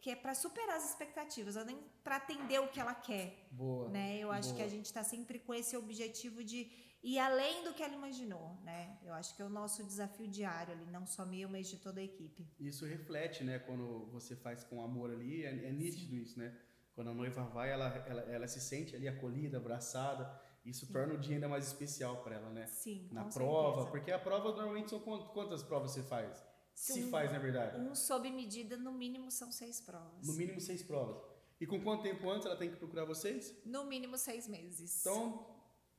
que 0.00 0.08
é 0.10 0.16
para 0.16 0.34
superar 0.34 0.78
as 0.78 0.88
expectativas, 0.88 1.54
ou 1.54 1.66
nem 1.66 1.78
para 2.02 2.16
atender 2.16 2.58
o 2.58 2.68
que 2.68 2.80
ela 2.80 2.94
quer, 2.94 3.46
Boa. 3.50 3.90
né? 3.90 4.16
Eu 4.18 4.32
acho 4.32 4.54
que 4.54 4.62
a 4.62 4.64
boa. 4.64 4.70
gente 4.74 4.86
está 4.86 5.04
sempre 5.04 5.38
com 5.38 5.52
esse 5.52 5.76
objetivo 5.76 6.42
de 6.42 6.66
ir 7.02 7.18
além 7.18 7.62
do 7.62 7.74
que 7.74 7.82
ela 7.82 7.92
imaginou, 7.92 8.56
né? 8.64 8.98
Eu 9.04 9.12
acho 9.12 9.36
que 9.36 9.42
é 9.42 9.44
o 9.44 9.50
nosso 9.50 9.84
desafio 9.84 10.26
diário 10.26 10.72
ali, 10.72 10.86
não 10.86 11.04
só 11.04 11.26
meu, 11.26 11.46
mas 11.46 11.68
de 11.68 11.76
toda 11.76 12.00
a 12.00 12.02
equipe. 12.02 12.48
Isso 12.58 12.86
reflete, 12.86 13.44
né? 13.44 13.58
Quando 13.58 14.06
você 14.06 14.34
faz 14.34 14.64
com 14.64 14.80
amor 14.80 15.10
ali, 15.10 15.44
é, 15.44 15.68
é 15.68 15.70
nítido 15.70 16.16
isso, 16.16 16.38
né? 16.38 16.56
Quando 16.94 17.10
a 17.10 17.14
noiva 17.14 17.44
vai, 17.44 17.70
ela, 17.70 17.88
ela, 18.08 18.22
ela 18.22 18.48
se 18.48 18.62
sente 18.62 18.96
ali 18.96 19.06
acolhida, 19.06 19.58
abraçada. 19.58 20.24
Isso 20.68 20.86
torna 20.92 21.14
o 21.14 21.18
dia 21.18 21.34
ainda 21.36 21.48
mais 21.48 21.66
especial 21.66 22.22
para 22.22 22.36
ela, 22.36 22.50
né? 22.50 22.66
Sim, 22.66 23.08
Na 23.10 23.24
prova, 23.24 23.68
certeza. 23.76 23.90
porque 23.90 24.12
a 24.12 24.18
prova 24.18 24.52
normalmente 24.54 24.90
são 24.90 25.00
quant- 25.00 25.28
quantas 25.32 25.62
provas 25.62 25.92
você 25.92 26.02
faz? 26.02 26.44
Se 26.74 27.04
Um- 27.04 27.10
faz, 27.10 27.32
na 27.32 27.38
verdade. 27.38 27.80
Um 27.80 27.94
sob 27.94 28.30
medida, 28.30 28.76
no 28.76 28.92
mínimo, 28.92 29.30
são 29.30 29.50
seis 29.50 29.80
provas. 29.80 30.26
No 30.26 30.34
mínimo 30.34 30.60
seis 30.60 30.82
provas. 30.82 31.16
E 31.60 31.66
com 31.66 31.80
quanto 31.82 32.02
tempo 32.02 32.28
antes 32.30 32.46
ela 32.46 32.56
tem 32.56 32.70
que 32.70 32.76
procurar 32.76 33.04
vocês? 33.04 33.52
No 33.64 33.84
mínimo 33.84 34.16
seis 34.16 34.46
meses. 34.46 35.00
Então, 35.00 35.46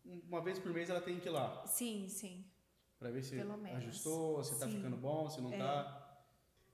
uma 0.05 0.41
vez 0.41 0.57
por 0.57 0.71
mês 0.71 0.89
ela 0.89 1.01
tem 1.01 1.19
que 1.19 1.27
ir 1.27 1.31
lá. 1.31 1.65
Sim, 1.67 2.07
sim. 2.07 2.45
Pra 2.97 3.09
ver 3.11 3.23
se 3.23 3.37
ajustou, 3.75 4.43
se 4.43 4.57
tá 4.59 4.65
Sim. 4.67 4.77
ficando 4.77 4.95
bom, 4.97 5.29
se 5.29 5.41
não 5.41 5.51
É. 5.53 5.57
tá. 5.57 6.05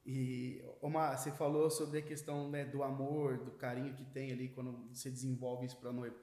E, 0.06 0.64
Omar, 0.82 1.18
você 1.18 1.32
falou 1.32 1.70
sobre 1.72 1.98
a 1.98 2.02
questão 2.02 2.50
né, 2.50 2.64
do 2.64 2.84
amor, 2.84 3.40
do 3.40 3.52
carinho 3.52 3.96
que 3.96 4.06
tem 4.06 4.32
ali 4.32 4.50
quando 4.50 4.88
você 4.94 5.10
desenvolve 5.10 5.66
isso 5.66 5.78
pra 5.78 5.92
noiva. 5.92 6.16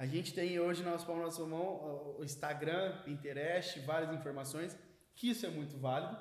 A 0.00 0.06
gente 0.06 0.32
tem 0.32 0.58
hoje 0.58 0.82
na 0.82 0.92
nossa 0.92 1.04
palma 1.04 1.24
nossa 1.24 1.44
mão 1.44 2.16
o 2.18 2.24
Instagram, 2.24 3.02
Pinterest, 3.04 3.80
várias 3.80 4.10
informações, 4.14 4.74
que 5.14 5.28
isso 5.28 5.44
é 5.44 5.50
muito 5.50 5.76
válido. 5.76 6.16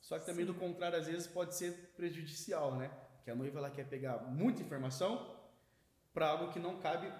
Só 0.00 0.20
que 0.20 0.24
também 0.24 0.46
Sim. 0.46 0.52
do 0.52 0.54
contrário, 0.56 0.96
às 0.96 1.08
vezes 1.08 1.26
pode 1.26 1.56
ser 1.56 1.72
prejudicial, 1.96 2.76
né? 2.76 2.92
Que 3.24 3.32
a 3.32 3.34
noiva 3.34 3.58
ela 3.58 3.70
quer 3.72 3.88
pegar 3.88 4.18
muita 4.18 4.62
informação 4.62 5.36
para 6.12 6.28
algo 6.28 6.52
que 6.52 6.60
não 6.60 6.78
cabe 6.78 7.12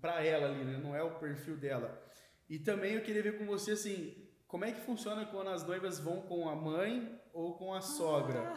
para 0.00 0.24
ela 0.24 0.46
ali, 0.46 0.64
né? 0.64 0.78
Não 0.78 0.96
é 0.96 1.02
o 1.02 1.18
perfil 1.18 1.58
dela. 1.58 2.02
E 2.48 2.58
também 2.58 2.94
eu 2.94 3.02
queria 3.02 3.22
ver 3.22 3.36
com 3.36 3.44
você 3.44 3.72
assim, 3.72 4.26
como 4.46 4.64
é 4.64 4.72
que 4.72 4.80
funciona 4.80 5.26
quando 5.26 5.50
as 5.50 5.66
noivas 5.66 6.00
vão 6.00 6.22
com 6.22 6.48
a 6.48 6.56
mãe 6.56 7.20
ou 7.30 7.58
com 7.58 7.74
a 7.74 7.82
sogra, 7.82 8.54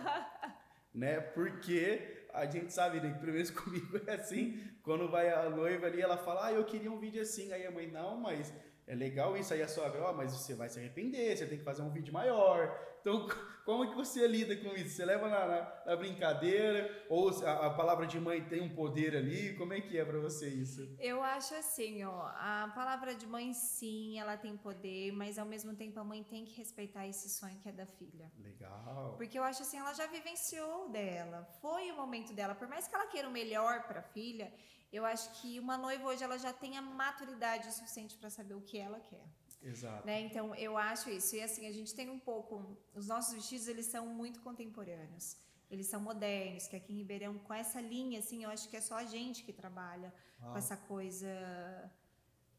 né? 0.96 1.20
Porque 1.20 2.21
a 2.34 2.46
gente 2.46 2.72
sabe, 2.74 3.00
né? 3.00 3.14
Pelo 3.20 3.34
menos 3.34 3.50
comigo 3.52 4.00
é 4.08 4.14
assim, 4.16 4.60
quando 4.84 5.10
vai 5.10 5.30
a 5.30 5.50
noiva 5.50 5.88
ali, 5.88 6.02
ela 6.02 6.18
fala: 6.18 6.48
"Ah, 6.48 6.54
eu 6.54 6.66
queria 6.66 6.92
um 6.92 7.00
vídeo 7.00 7.22
assim". 7.22 7.52
Aí 7.52 7.66
a 7.66 7.72
mãe: 7.72 7.88
"Não, 7.92 8.20
mas 8.20 8.54
é 8.88 8.96
legal 8.96 9.36
isso 9.38 9.54
aí 9.54 9.62
a 9.62 9.68
sogra, 9.68 10.02
ó, 10.04 10.14
mas 10.14 10.32
você 10.34 10.54
vai 10.54 10.70
se 10.70 10.80
arrepender, 10.80 11.36
você 11.38 11.46
tem 11.46 11.58
que 11.58 11.64
fazer 11.64 11.82
um 11.82 11.90
vídeo 11.92 12.14
maior". 12.14 12.70
Então, 13.02 13.28
como 13.66 13.90
que 13.90 13.96
você 13.96 14.28
lida 14.28 14.56
com 14.58 14.76
isso? 14.76 14.96
Você 14.96 15.06
leva 15.06 15.28
na, 15.28 15.48
na- 15.48 15.84
na 15.88 15.96
brincadeira 15.96 17.06
ou 17.10 17.30
a, 17.44 17.68
a 17.68 17.70
palavra 17.72 18.06
de 18.06 18.20
mãe 18.20 18.44
tem 18.48 18.62
um 18.62 18.70
poder 18.76 19.16
ali? 19.16 19.56
Como 19.58 19.74
é 19.74 19.82
que 19.82 19.98
é 19.98 20.06
para 20.06 20.20
você 20.20 20.48
isso? 20.50 20.96
Eu 21.00 21.24
acho 21.24 21.56
assim, 21.56 22.04
ó, 22.04 22.22
a 22.36 22.72
palavra 22.76 23.16
de 23.16 23.26
mãe 23.26 23.54
sim, 23.54 24.20
ela 24.20 24.38
tem 24.38 24.56
poder, 24.56 25.12
mas 25.14 25.40
ao 25.40 25.46
mesmo 25.48 25.76
tempo 25.76 26.00
a 26.00 26.04
mãe 26.04 26.24
tem 26.24 26.46
que 26.46 26.56
respeitar 26.58 27.08
esse 27.08 27.28
sonho 27.30 27.58
que 27.60 27.70
é 27.70 27.72
da 27.72 27.86
filha. 27.88 28.32
Legal. 28.38 29.16
Porque 29.18 29.38
eu 29.40 29.44
acho 29.44 29.64
assim, 29.64 29.78
ela 29.78 29.94
já 29.94 30.06
vivenciou 30.08 30.90
dela, 30.90 31.44
foi 31.62 31.92
o 31.92 31.96
momento 31.96 32.34
dela. 32.34 32.54
Por 32.54 32.68
mais 32.68 32.88
que 32.88 32.94
ela 32.94 33.08
queira 33.08 33.28
o 33.28 33.32
melhor 33.32 33.84
para 33.88 34.02
a 34.02 34.04
filha, 34.04 34.54
eu 34.92 35.06
acho 35.06 35.30
que 35.42 35.60
uma 35.60 35.78
noiva 35.78 36.10
hoje 36.10 36.24
ela 36.24 36.38
já 36.38 36.52
tem 36.52 36.78
a 36.78 36.82
maturidade 36.82 37.68
o 37.68 37.72
suficiente 37.72 38.18
para 38.18 38.30
saber 38.30 38.56
o 38.56 38.62
que 38.62 38.78
ela 38.78 39.00
quer. 39.00 39.26
Exato. 39.64 40.06
né? 40.08 40.22
Então 40.22 40.56
eu 40.56 40.76
acho 40.78 41.10
isso. 41.10 41.36
E 41.36 41.42
assim, 41.42 41.68
a 41.68 41.72
gente 41.72 41.94
tem 41.94 42.10
um 42.10 42.20
pouco. 42.20 42.78
Os 42.94 43.08
nossos 43.08 43.34
vestidos 43.34 43.68
eles 43.68 43.86
são 43.86 44.08
muito 44.08 44.42
contemporâneos. 44.42 45.38
Eles 45.70 45.88
são 45.88 46.02
modernos, 46.02 46.68
que 46.68 46.76
aqui 46.76 46.92
em 46.92 46.98
Ribeirão, 46.98 47.38
com 47.40 47.54
essa 47.54 47.80
linha, 47.80 48.20
assim, 48.20 48.44
eu 48.44 48.50
acho 48.50 48.68
que 48.68 48.76
é 48.76 48.82
só 48.82 48.96
a 48.96 49.06
gente 49.06 49.44
que 49.44 49.54
trabalha 49.54 50.14
Uau. 50.42 50.52
com 50.52 50.58
essa 50.58 50.76
coisa 50.76 51.30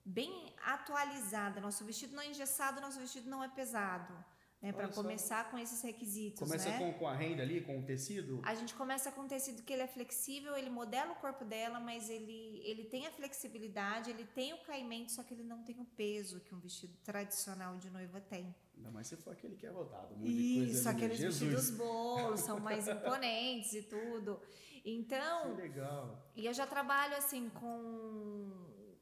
bem 0.05 0.55
atualizada. 0.65 1.61
Nosso 1.61 1.85
vestido 1.85 2.15
não 2.17 2.23
é 2.23 2.29
engessado, 2.29 2.81
nosso 2.81 2.99
vestido 2.99 3.29
não 3.29 3.45
é 3.45 3.49
pesado. 3.49 4.15
Né? 4.63 4.73
Para 4.73 4.87
começar 4.87 5.51
com 5.51 5.59
esses 5.59 5.83
requisitos. 5.83 6.39
Começa 6.39 6.69
né? 6.69 6.79
com, 6.79 6.93
com 6.97 7.09
a 7.09 7.15
renda 7.15 7.43
ali, 7.43 7.61
com 7.63 7.81
o 7.81 7.83
tecido? 7.83 8.41
A 8.45 8.55
gente 8.55 8.75
começa 8.75 9.11
com 9.11 9.23
um 9.23 9.27
tecido 9.27 9.61
que 9.65 9.73
ele 9.73 9.83
é 9.83 9.89
flexível, 9.89 10.57
ele 10.57 10.71
modela 10.71 11.11
o 11.13 11.17
corpo 11.17 11.45
dela, 11.45 11.81
mas 11.81 12.09
ele, 12.09 12.63
ele 12.65 12.85
tem 12.85 13.05
a 13.09 13.11
flexibilidade, 13.11 14.11
ele 14.11 14.25
tem 14.25 14.53
o 14.55 14.59
caimento, 14.59 15.11
só 15.11 15.25
que 15.25 15.35
ele 15.35 15.43
não 15.43 15.65
tem 15.65 15.81
o 15.81 15.85
peso 15.85 16.39
que 16.39 16.55
um 16.55 16.61
vestido 16.61 16.97
tradicional 17.03 17.77
de 17.77 17.91
noiva 17.91 18.21
tem. 18.21 18.55
Ainda 18.77 18.91
mais 18.93 19.09
se 19.09 19.17
for 19.17 19.33
aquele 19.33 19.57
que 19.57 19.67
é 19.67 19.71
voltado. 19.71 20.15
Um 20.15 20.25
Isso, 20.25 20.85
né? 20.85 20.91
aqueles 20.93 21.19
Jesus. 21.19 21.41
vestidos 21.41 21.71
bolos 21.77 22.41
são 22.41 22.61
mais 22.61 22.87
imponentes 22.87 23.73
e 23.73 23.83
tudo. 23.83 24.41
Então, 24.85 25.57
Que 25.57 25.63
legal. 25.63 26.31
e 26.37 26.47
eu 26.47 26.55
já 26.55 26.69
trabalho 26.69 27.17
assim 27.17 27.49
com, 27.51 28.51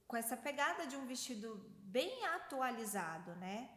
com 0.07 0.17
essa 0.17 0.38
pegada 0.38 0.87
de 0.87 0.97
um 0.97 1.07
vestido 1.07 1.67
bem 1.83 2.25
atualizado, 2.26 3.35
né? 3.37 3.69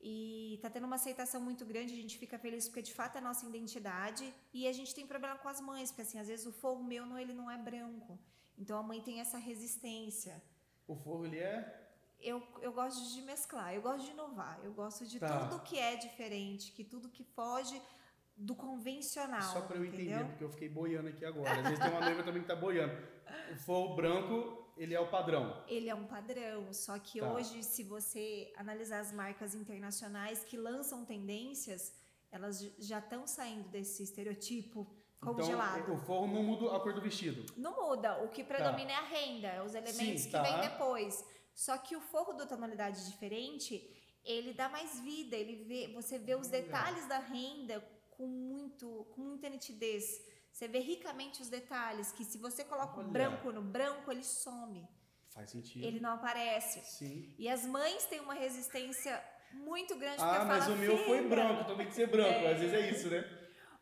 E 0.00 0.58
tá 0.62 0.70
tendo 0.70 0.84
uma 0.86 0.94
aceitação 0.96 1.40
muito 1.40 1.64
grande, 1.66 1.92
a 1.92 1.96
gente 1.96 2.16
fica 2.18 2.38
feliz 2.38 2.68
porque 2.68 2.82
de 2.82 2.94
fato 2.94 3.16
é 3.16 3.18
a 3.18 3.22
nossa 3.22 3.44
identidade 3.46 4.32
e 4.54 4.68
a 4.68 4.72
gente 4.72 4.94
tem 4.94 5.04
problema 5.06 5.36
com 5.36 5.48
as 5.48 5.60
mães, 5.60 5.90
porque 5.90 6.02
assim, 6.02 6.18
às 6.20 6.28
vezes 6.28 6.46
o 6.46 6.52
fogo 6.52 6.82
meu 6.84 7.04
não, 7.04 7.18
ele 7.18 7.32
não 7.32 7.50
é 7.50 7.58
branco. 7.58 8.18
Então 8.56 8.78
a 8.78 8.82
mãe 8.82 9.00
tem 9.00 9.20
essa 9.20 9.38
resistência. 9.38 10.40
O 10.86 10.94
forro, 10.94 11.26
ele 11.26 11.38
é... 11.38 11.86
Eu, 12.20 12.42
eu 12.60 12.72
gosto 12.72 13.12
de 13.14 13.22
mesclar, 13.22 13.74
eu 13.74 13.82
gosto 13.82 14.04
de 14.04 14.10
inovar, 14.10 14.58
eu 14.64 14.72
gosto 14.72 15.06
de 15.06 15.20
Tá. 15.20 15.46
tudo 15.48 15.62
que 15.62 15.78
é 15.78 15.94
diferente, 15.96 16.72
que 16.72 16.82
tudo 16.84 17.08
que 17.08 17.22
foge 17.22 17.80
do 18.36 18.54
convencional. 18.54 19.42
Só 19.52 19.60
pra 19.62 19.76
eu 19.76 19.84
entender, 19.84 20.04
entendeu? 20.10 20.26
porque 20.26 20.44
eu 20.44 20.50
fiquei 20.50 20.68
boiando 20.68 21.08
aqui 21.08 21.24
agora. 21.24 21.52
Às 21.56 21.62
vezes 21.62 21.78
tem 21.78 21.90
uma 21.90 22.00
noiva 22.00 22.22
também 22.22 22.42
que 22.42 22.48
tá 22.48 22.56
boiando. 22.56 22.96
O 23.52 23.56
forro 23.56 23.94
branco, 23.96 24.67
ele 24.78 24.94
é 24.94 25.00
o 25.00 25.08
padrão. 25.08 25.62
Ele 25.66 25.88
é 25.88 25.94
um 25.94 26.06
padrão, 26.06 26.72
só 26.72 26.98
que 26.98 27.20
Tá. 27.20 27.32
hoje, 27.32 27.62
se 27.62 27.82
você 27.82 28.52
analisar 28.56 29.00
as 29.00 29.12
marcas 29.12 29.54
internacionais 29.54 30.44
que 30.44 30.56
lançam 30.56 31.04
tendências, 31.04 31.92
elas 32.30 32.60
já 32.78 32.98
estão 32.98 33.26
saindo 33.26 33.68
desse 33.68 34.02
estereotipo 34.02 34.86
congelado. 35.20 35.80
Então, 35.80 35.94
o 35.94 35.98
forro 35.98 36.26
não 36.26 36.42
muda 36.42 36.76
a 36.76 36.80
cor 36.80 36.92
do 36.94 37.00
vestido. 37.00 37.52
Não 37.56 37.74
muda, 37.88 38.22
o 38.22 38.28
que 38.28 38.44
predomina 38.44 38.92
é 38.92 38.94
a 38.94 39.02
renda, 39.02 39.64
os 39.64 39.74
elementos 39.74 40.22
Sim, 40.22 40.26
que 40.26 40.30
tá. 40.30 40.42
vêm 40.42 40.60
depois. 40.60 41.24
Só 41.54 41.76
que 41.76 41.96
o 41.96 42.00
forro 42.00 42.34
da 42.34 42.46
tonalidade 42.46 43.04
diferente, 43.10 43.72
ele 44.24 44.52
dá 44.54 44.68
mais 44.68 45.00
vida, 45.00 45.34
ele 45.36 45.64
vê, 45.64 45.88
você 45.92 46.18
vê 46.18 46.34
os 46.36 46.48
detalhes 46.48 47.08
da 47.08 47.18
renda 47.18 47.84
com 48.10 48.26
muito, 48.26 49.06
com 49.12 49.22
muita 49.22 49.48
nitidez. 49.48 50.04
Você 50.58 50.66
vê 50.66 50.80
ricamente 50.80 51.40
os 51.40 51.48
detalhes, 51.48 52.10
que 52.10 52.24
se 52.24 52.36
você 52.36 52.64
coloca 52.64 52.98
Olha. 52.98 53.06
o 53.06 53.10
branco 53.12 53.52
no 53.52 53.62
branco, 53.62 54.10
ele 54.10 54.24
some, 54.24 54.88
Faz 55.32 55.50
sentido. 55.52 55.84
ele 55.86 56.00
não 56.00 56.14
aparece. 56.14 56.80
Sim. 56.84 57.32
E 57.38 57.48
as 57.48 57.64
mães 57.64 58.04
têm 58.06 58.18
uma 58.18 58.34
resistência 58.34 59.22
muito 59.52 59.96
grande 59.96 60.20
Ah, 60.20 60.30
porque 60.30 60.44
mas 60.46 60.64
fala, 60.64 60.74
o 60.74 60.78
meu 60.80 60.98
foi 61.04 61.18
"Filha, 61.18 61.28
branco, 61.28 61.60
então 61.62 61.76
tem 61.76 61.86
que 61.86 61.94
ser 61.94 62.08
branco. 62.08 62.44
Às 62.44 62.58
vezes 62.58 62.74
é 62.74 62.90
isso, 62.90 63.08
né? 63.08 63.24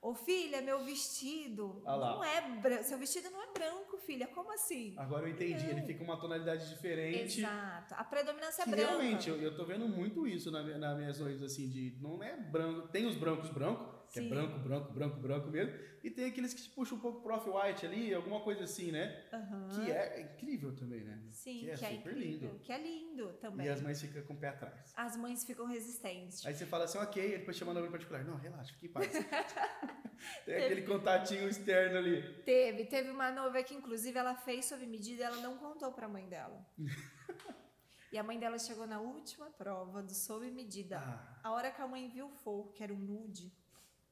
Ô 0.02 0.14
filha, 0.14 0.60
meu 0.60 0.84
vestido 0.84 1.82
Ah 1.86 1.96
não 1.96 2.22
é 2.22 2.42
branco. 2.58 2.84
Seu 2.84 2.98
vestido 2.98 3.30
não 3.30 3.42
é 3.42 3.52
branco, 3.54 3.96
filha. 3.96 4.26
Como 4.26 4.52
assim? 4.52 4.94
Agora 4.98 5.26
eu 5.26 5.30
entendi. 5.32 5.64
Ele 5.70 5.80
Não. 5.80 5.86
fica 5.86 6.04
uma 6.04 6.20
tonalidade 6.20 6.68
diferente. 6.68 7.40
Exato. 7.40 7.94
A 7.94 8.04
predominância 8.04 8.64
Que 8.64 8.70
é 8.70 8.76
branca. 8.76 8.90
realmente, 8.90 9.30
eu, 9.30 9.40
eu 9.40 9.56
tô 9.56 9.64
vendo 9.64 9.88
muito 9.88 10.26
isso 10.26 10.50
na, 10.50 10.62
nas 10.62 10.98
minhas 10.98 11.18
noivas, 11.18 11.42
assim, 11.42 11.70
de 11.70 11.96
não 12.02 12.22
é 12.22 12.36
branco. 12.36 12.88
Tem 12.88 13.06
os 13.06 13.16
brancos 13.16 13.48
branco, 13.48 13.95
que 14.16 14.20
é 14.20 14.22
Sim. 14.22 14.28
branco, 14.30 14.58
branco, 14.60 14.92
branco, 14.92 15.20
branco 15.20 15.50
mesmo. 15.50 15.74
E 16.02 16.10
tem 16.10 16.24
aqueles 16.24 16.54
que 16.54 16.62
te 16.62 16.70
puxam 16.70 16.96
um 16.96 17.00
pouco 17.00 17.20
pro 17.20 17.34
off-white 17.34 17.84
ali, 17.84 18.14
alguma 18.14 18.40
coisa 18.40 18.64
assim, 18.64 18.90
né? 18.90 19.24
Aham. 19.32 19.68
Que 19.68 19.90
é 19.92 20.20
incrível 20.22 20.74
também, 20.74 21.04
né? 21.04 21.20
Sim, 21.30 21.60
que 21.60 21.70
é 21.70 21.76
super 21.76 21.94
incrível, 22.12 22.48
lindo. 22.50 22.60
Que 22.60 22.72
é 22.72 22.78
lindo 22.82 23.32
também. 23.34 23.66
E 23.66 23.68
as 23.68 23.82
mães 23.82 24.00
ficam 24.00 24.22
com 24.22 24.34
o 24.34 24.36
pé 24.38 24.48
atrás. 24.48 24.92
As 24.96 25.16
mães 25.16 25.44
ficam 25.44 25.66
resistentes. 25.66 26.46
Aí 26.46 26.54
você 26.54 26.64
fala 26.64 26.84
assim, 26.84 26.98
ok, 26.98 27.22
ele 27.22 27.38
depois 27.38 27.56
chama 27.56 27.72
a 27.72 27.74
noiva 27.74 27.88
em 27.88 27.90
particular. 27.90 28.24
Não, 28.24 28.36
relaxa, 28.36 28.72
fique 28.72 28.86
em 28.86 28.90
paz. 28.90 29.12
tem 30.46 30.54
aquele 30.56 30.82
contatinho 30.82 31.48
externo 31.48 31.98
ali. 31.98 32.22
Teve, 32.44 32.86
teve 32.86 33.10
uma 33.10 33.30
noiva 33.30 33.62
que 33.62 33.74
inclusive 33.74 34.18
ela 34.18 34.34
fez 34.34 34.64
sob 34.64 34.86
medida 34.86 35.22
e 35.22 35.24
ela 35.26 35.36
não 35.38 35.58
contou 35.58 35.92
pra 35.92 36.08
mãe 36.08 36.26
dela. 36.28 36.64
e 38.12 38.16
a 38.16 38.22
mãe 38.22 38.38
dela 38.38 38.58
chegou 38.58 38.86
na 38.86 39.00
última 39.00 39.50
prova 39.50 40.02
do 40.02 40.14
sob 40.14 40.48
medida. 40.50 40.98
Ah, 40.98 41.40
A 41.42 41.50
hora 41.52 41.70
que 41.70 41.82
a 41.82 41.86
mãe 41.86 42.08
viu 42.08 42.26
o 42.26 42.30
fogo, 42.30 42.72
que 42.72 42.82
era 42.82 42.94
um 42.94 42.98
nude, 42.98 43.52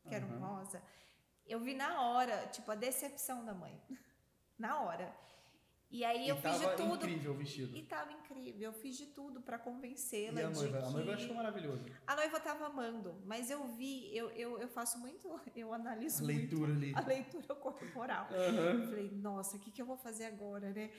que 0.06 0.14
era 0.14 0.24
um 0.26 0.30
Aham. 0.36 0.56
rosa, 0.58 0.82
eu 1.46 1.60
vi 1.60 1.74
na 1.74 2.00
hora, 2.02 2.46
tipo, 2.48 2.70
a 2.70 2.74
decepção 2.74 3.44
da 3.44 3.54
mãe. 3.54 3.80
na 4.58 4.80
hora. 4.82 5.14
E 5.90 6.04
aí 6.04 6.28
eu 6.28 6.36
e 6.36 6.40
fiz 6.40 6.54
de 6.58 6.64
tava 6.64 6.76
tudo. 6.76 6.94
incrível 7.06 7.32
o 7.32 7.36
vestido. 7.36 7.76
E 7.76 7.82
tava 7.82 8.10
incrível. 8.12 8.62
Eu 8.62 8.72
fiz 8.72 8.96
de 8.96 9.06
tudo 9.06 9.40
pra 9.40 9.56
E 9.56 9.60
convencê-la 9.60 10.40
a 10.40 10.44
de 10.50 10.54
noiva? 10.54 10.78
que... 10.80 10.84
A 10.86 10.90
noiva 10.90 11.14
achou 11.14 11.34
maravilhoso. 11.34 11.84
A 12.06 12.16
noiva 12.16 12.40
tava 12.40 12.66
amando, 12.66 13.22
mas 13.24 13.48
eu 13.50 13.64
vi, 13.68 14.16
eu, 14.16 14.28
eu, 14.30 14.58
eu 14.58 14.68
faço 14.68 14.98
muito, 14.98 15.28
eu 15.54 15.72
A 15.72 15.76
analiso 15.76 16.24
muito 16.24 16.36
leitura 16.36 16.72
ali. 16.72 16.92
a 16.96 17.00
leitura 17.06 17.54
corporal. 17.54 18.26
Aham. 18.30 18.80
Eu 18.80 18.86
falei, 18.88 19.10
nossa, 19.12 19.56
o 19.56 19.60
que, 19.60 19.70
que 19.70 19.80
eu 19.80 19.86
vou 19.86 19.96
fazer 19.96 20.24
agora, 20.24 20.72
né? 20.72 20.90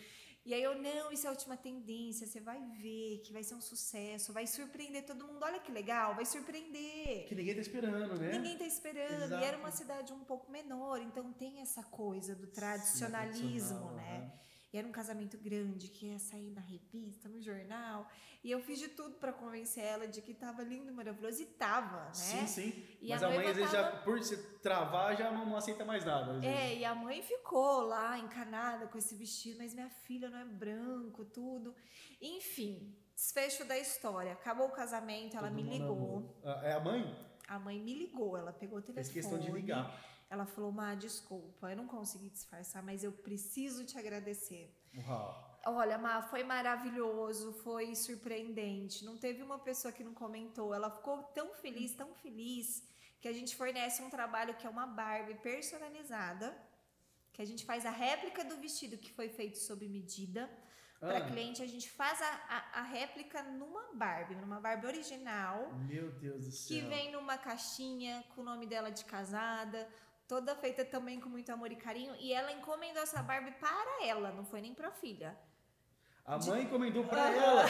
E 0.46 0.54
aí 0.54 0.62
eu, 0.62 0.80
não, 0.80 1.12
isso 1.12 1.26
é 1.26 1.30
a 1.30 1.32
última 1.32 1.58
tendência, 1.58 2.28
você 2.28 2.40
vai 2.40 2.62
ver 2.80 3.22
que 3.26 3.34
vai 3.34 3.44
ser 3.44 3.56
um 3.56 3.62
sucesso, 3.62 4.32
vai 4.32 4.46
surpreender 4.46 5.04
todo 5.04 5.26
mundo. 5.26 5.42
Olha 5.42 5.60
que 5.60 5.72
legal, 5.72 6.14
vai 6.14 6.24
surpreender. 6.24 7.26
Que 7.28 7.34
ninguém 7.34 7.56
tá 7.56 7.62
esperando, 7.62 8.20
né? 8.20 8.32
Ninguém 8.32 8.56
tá 8.56 8.66
esperando. 8.66 9.24
Exato. 9.24 9.42
E 9.42 9.46
era 9.46 9.58
uma 9.58 9.72
cidade 9.72 10.14
um 10.14 10.24
pouco 10.24 10.52
menor, 10.52 11.02
então 11.02 11.34
tem 11.34 11.62
essa 11.62 11.84
coisa 11.84 12.36
do 12.36 12.46
tradicionalismo, 12.46 13.50
tradicional, 13.50 13.96
né? 13.96 14.18
aham. 14.18 14.46
E 14.74 14.78
era 14.78 14.86
um 14.88 14.92
casamento 14.92 15.38
grande 15.38 15.88
que 15.88 16.08
ia 16.08 16.20
sair 16.20 16.52
na 16.52 16.60
revista, 16.62 17.30
no 17.30 17.42
jornal. 17.42 18.10
E 18.44 18.52
eu 18.52 18.60
fiz 18.60 18.78
de 18.78 18.90
tudo 18.90 19.16
para 19.16 19.32
convencer 19.32 19.84
ela 19.84 20.08
de 20.08 20.22
que 20.22 20.34
tava 20.34 20.64
lindo, 20.64 20.94
maravilhoso. 20.94 21.42
E 21.42 21.46
tava, 21.46 22.06
né? 22.08 22.14
Sim, 22.14 22.46
sim. 22.48 22.86
E 23.02 23.10
Mas 23.10 23.24
a 23.24 23.28
a 23.28 23.30
mãe, 23.30 23.38
noiva 23.38 23.52
às 23.52 23.58
vezes, 23.58 23.72
já, 23.72 23.84
tava- 23.92 24.04
por 24.04 24.22
se 24.22 24.38
travar, 24.60 25.16
já 25.16 25.32
não, 25.32 25.46
não 25.46 25.56
aceita 25.56 25.86
mais 25.86 26.04
nada. 26.04 26.46
É, 26.46 26.76
e 26.76 26.84
a 26.84 26.94
mãe 26.94 27.22
ficou 27.22 27.82
lá 27.84 28.18
encanada 28.20 28.86
com 28.88 28.98
esse 28.98 29.16
vestido, 29.16 29.60
mas 29.60 29.74
minha 29.74 29.90
filha 29.90 30.30
não 30.30 30.40
é 30.40 30.46
branco, 30.46 31.24
tudo. 31.26 31.74
Enfim, 32.22 32.94
desfecho 33.16 33.64
da 33.66 33.78
história. 33.78 34.34
Acabou 34.34 34.68
o 34.68 34.72
casamento, 34.72 35.38
ela 35.38 35.48
Todo 35.48 35.56
me 35.56 35.64
ligou. 35.64 35.92
amou. 35.96 36.42
Ah, 36.44 36.62
É 36.64 36.74
a 36.74 36.80
mãe? 36.80 37.25
A 37.48 37.60
mãe 37.60 37.80
me 37.80 37.94
ligou, 37.94 38.38
ela 38.38 38.52
pegou 38.52 38.80
o 38.80 38.82
telefone. 38.82 39.06
Fez 39.06 39.14
questão 39.14 39.40
de 39.40 39.52
ligar. 39.52 40.04
Ela 40.30 40.46
falou: 40.46 40.72
Má, 40.72 40.96
desculpa, 40.96 41.72
eu 41.72 41.78
não 41.78 41.88
consegui 41.88 42.30
disfarçar, 42.30 42.82
mas 42.82 43.04
eu 43.04 43.12
preciso 43.12 43.86
te 43.86 43.98
agradecer. 43.98 44.74
Uau. 45.08 45.60
Olha, 45.68 45.98
Má, 45.98 46.22
foi 46.22 46.44
maravilhoso, 46.44 47.52
foi 47.64 47.96
surpreendente. 47.96 49.04
Não 49.04 49.18
teve 49.18 49.42
uma 49.42 49.60
pessoa 49.60 49.92
que 49.92 50.04
não 50.04 50.14
comentou. 50.14 50.74
Ela 50.74 50.90
ficou 50.90 51.24
tão 51.24 51.54
feliz, 51.56 51.94
tão 51.94 52.14
feliz, 52.16 52.84
que 53.20 53.28
a 53.28 53.34
gente 53.34 53.56
fornece 53.56 54.04
um 54.04 54.10
trabalho 54.10 54.56
que 54.56 54.68
é 54.68 54.70
uma 54.70 54.86
Barbie 54.86 55.36
personalizada, 55.36 56.56
que 57.34 57.42
a 57.42 57.46
gente 57.46 57.66
faz 57.66 57.86
a 57.86 57.90
réplica 57.90 58.44
do 58.44 58.58
vestido 58.58 58.98
que 58.98 59.12
foi 59.12 59.30
feito 59.30 59.58
sob 59.58 59.88
medida. 59.88 60.50
Para 61.08 61.18
Ah, 61.20 61.28
cliente, 61.30 61.62
a 61.62 61.68
gente 61.68 61.90
faz 61.90 62.22
a, 62.22 62.40
a, 62.50 62.80
a 62.80 62.84
réplica 62.84 63.42
numa 63.44 63.94
Barbie, 63.94 64.36
numa 64.36 64.60
Barbie 64.60 64.88
original 64.88 65.72
Meu 65.88 66.12
Deus 66.12 66.46
do 66.46 66.52
que 66.52 66.80
céu. 66.82 66.90
vem 66.90 67.12
numa 67.12 67.38
caixinha 67.38 68.24
com 68.34 68.42
o 68.42 68.44
nome 68.44 68.66
dela 68.66 68.90
de 68.92 69.06
casada, 69.06 69.88
toda 70.28 70.56
feita 70.56 70.84
também 70.86 71.20
com 71.20 71.30
muito 71.30 71.52
amor 71.52 71.72
e 71.72 71.76
carinho. 71.76 72.16
E 72.20 72.34
ela 72.34 72.52
encomendou 72.52 73.02
essa 73.04 73.22
Barbie 73.22 73.52
para 73.54 74.06
ela, 74.06 74.32
não 74.32 74.46
foi 74.46 74.62
nem 74.62 74.74
para 74.74 74.88
a 74.90 74.92
filha. 74.92 75.38
A 76.26 76.40
mãe 76.40 76.64
encomendou 76.64 77.04
pra 77.06 77.30
ela, 77.36 77.66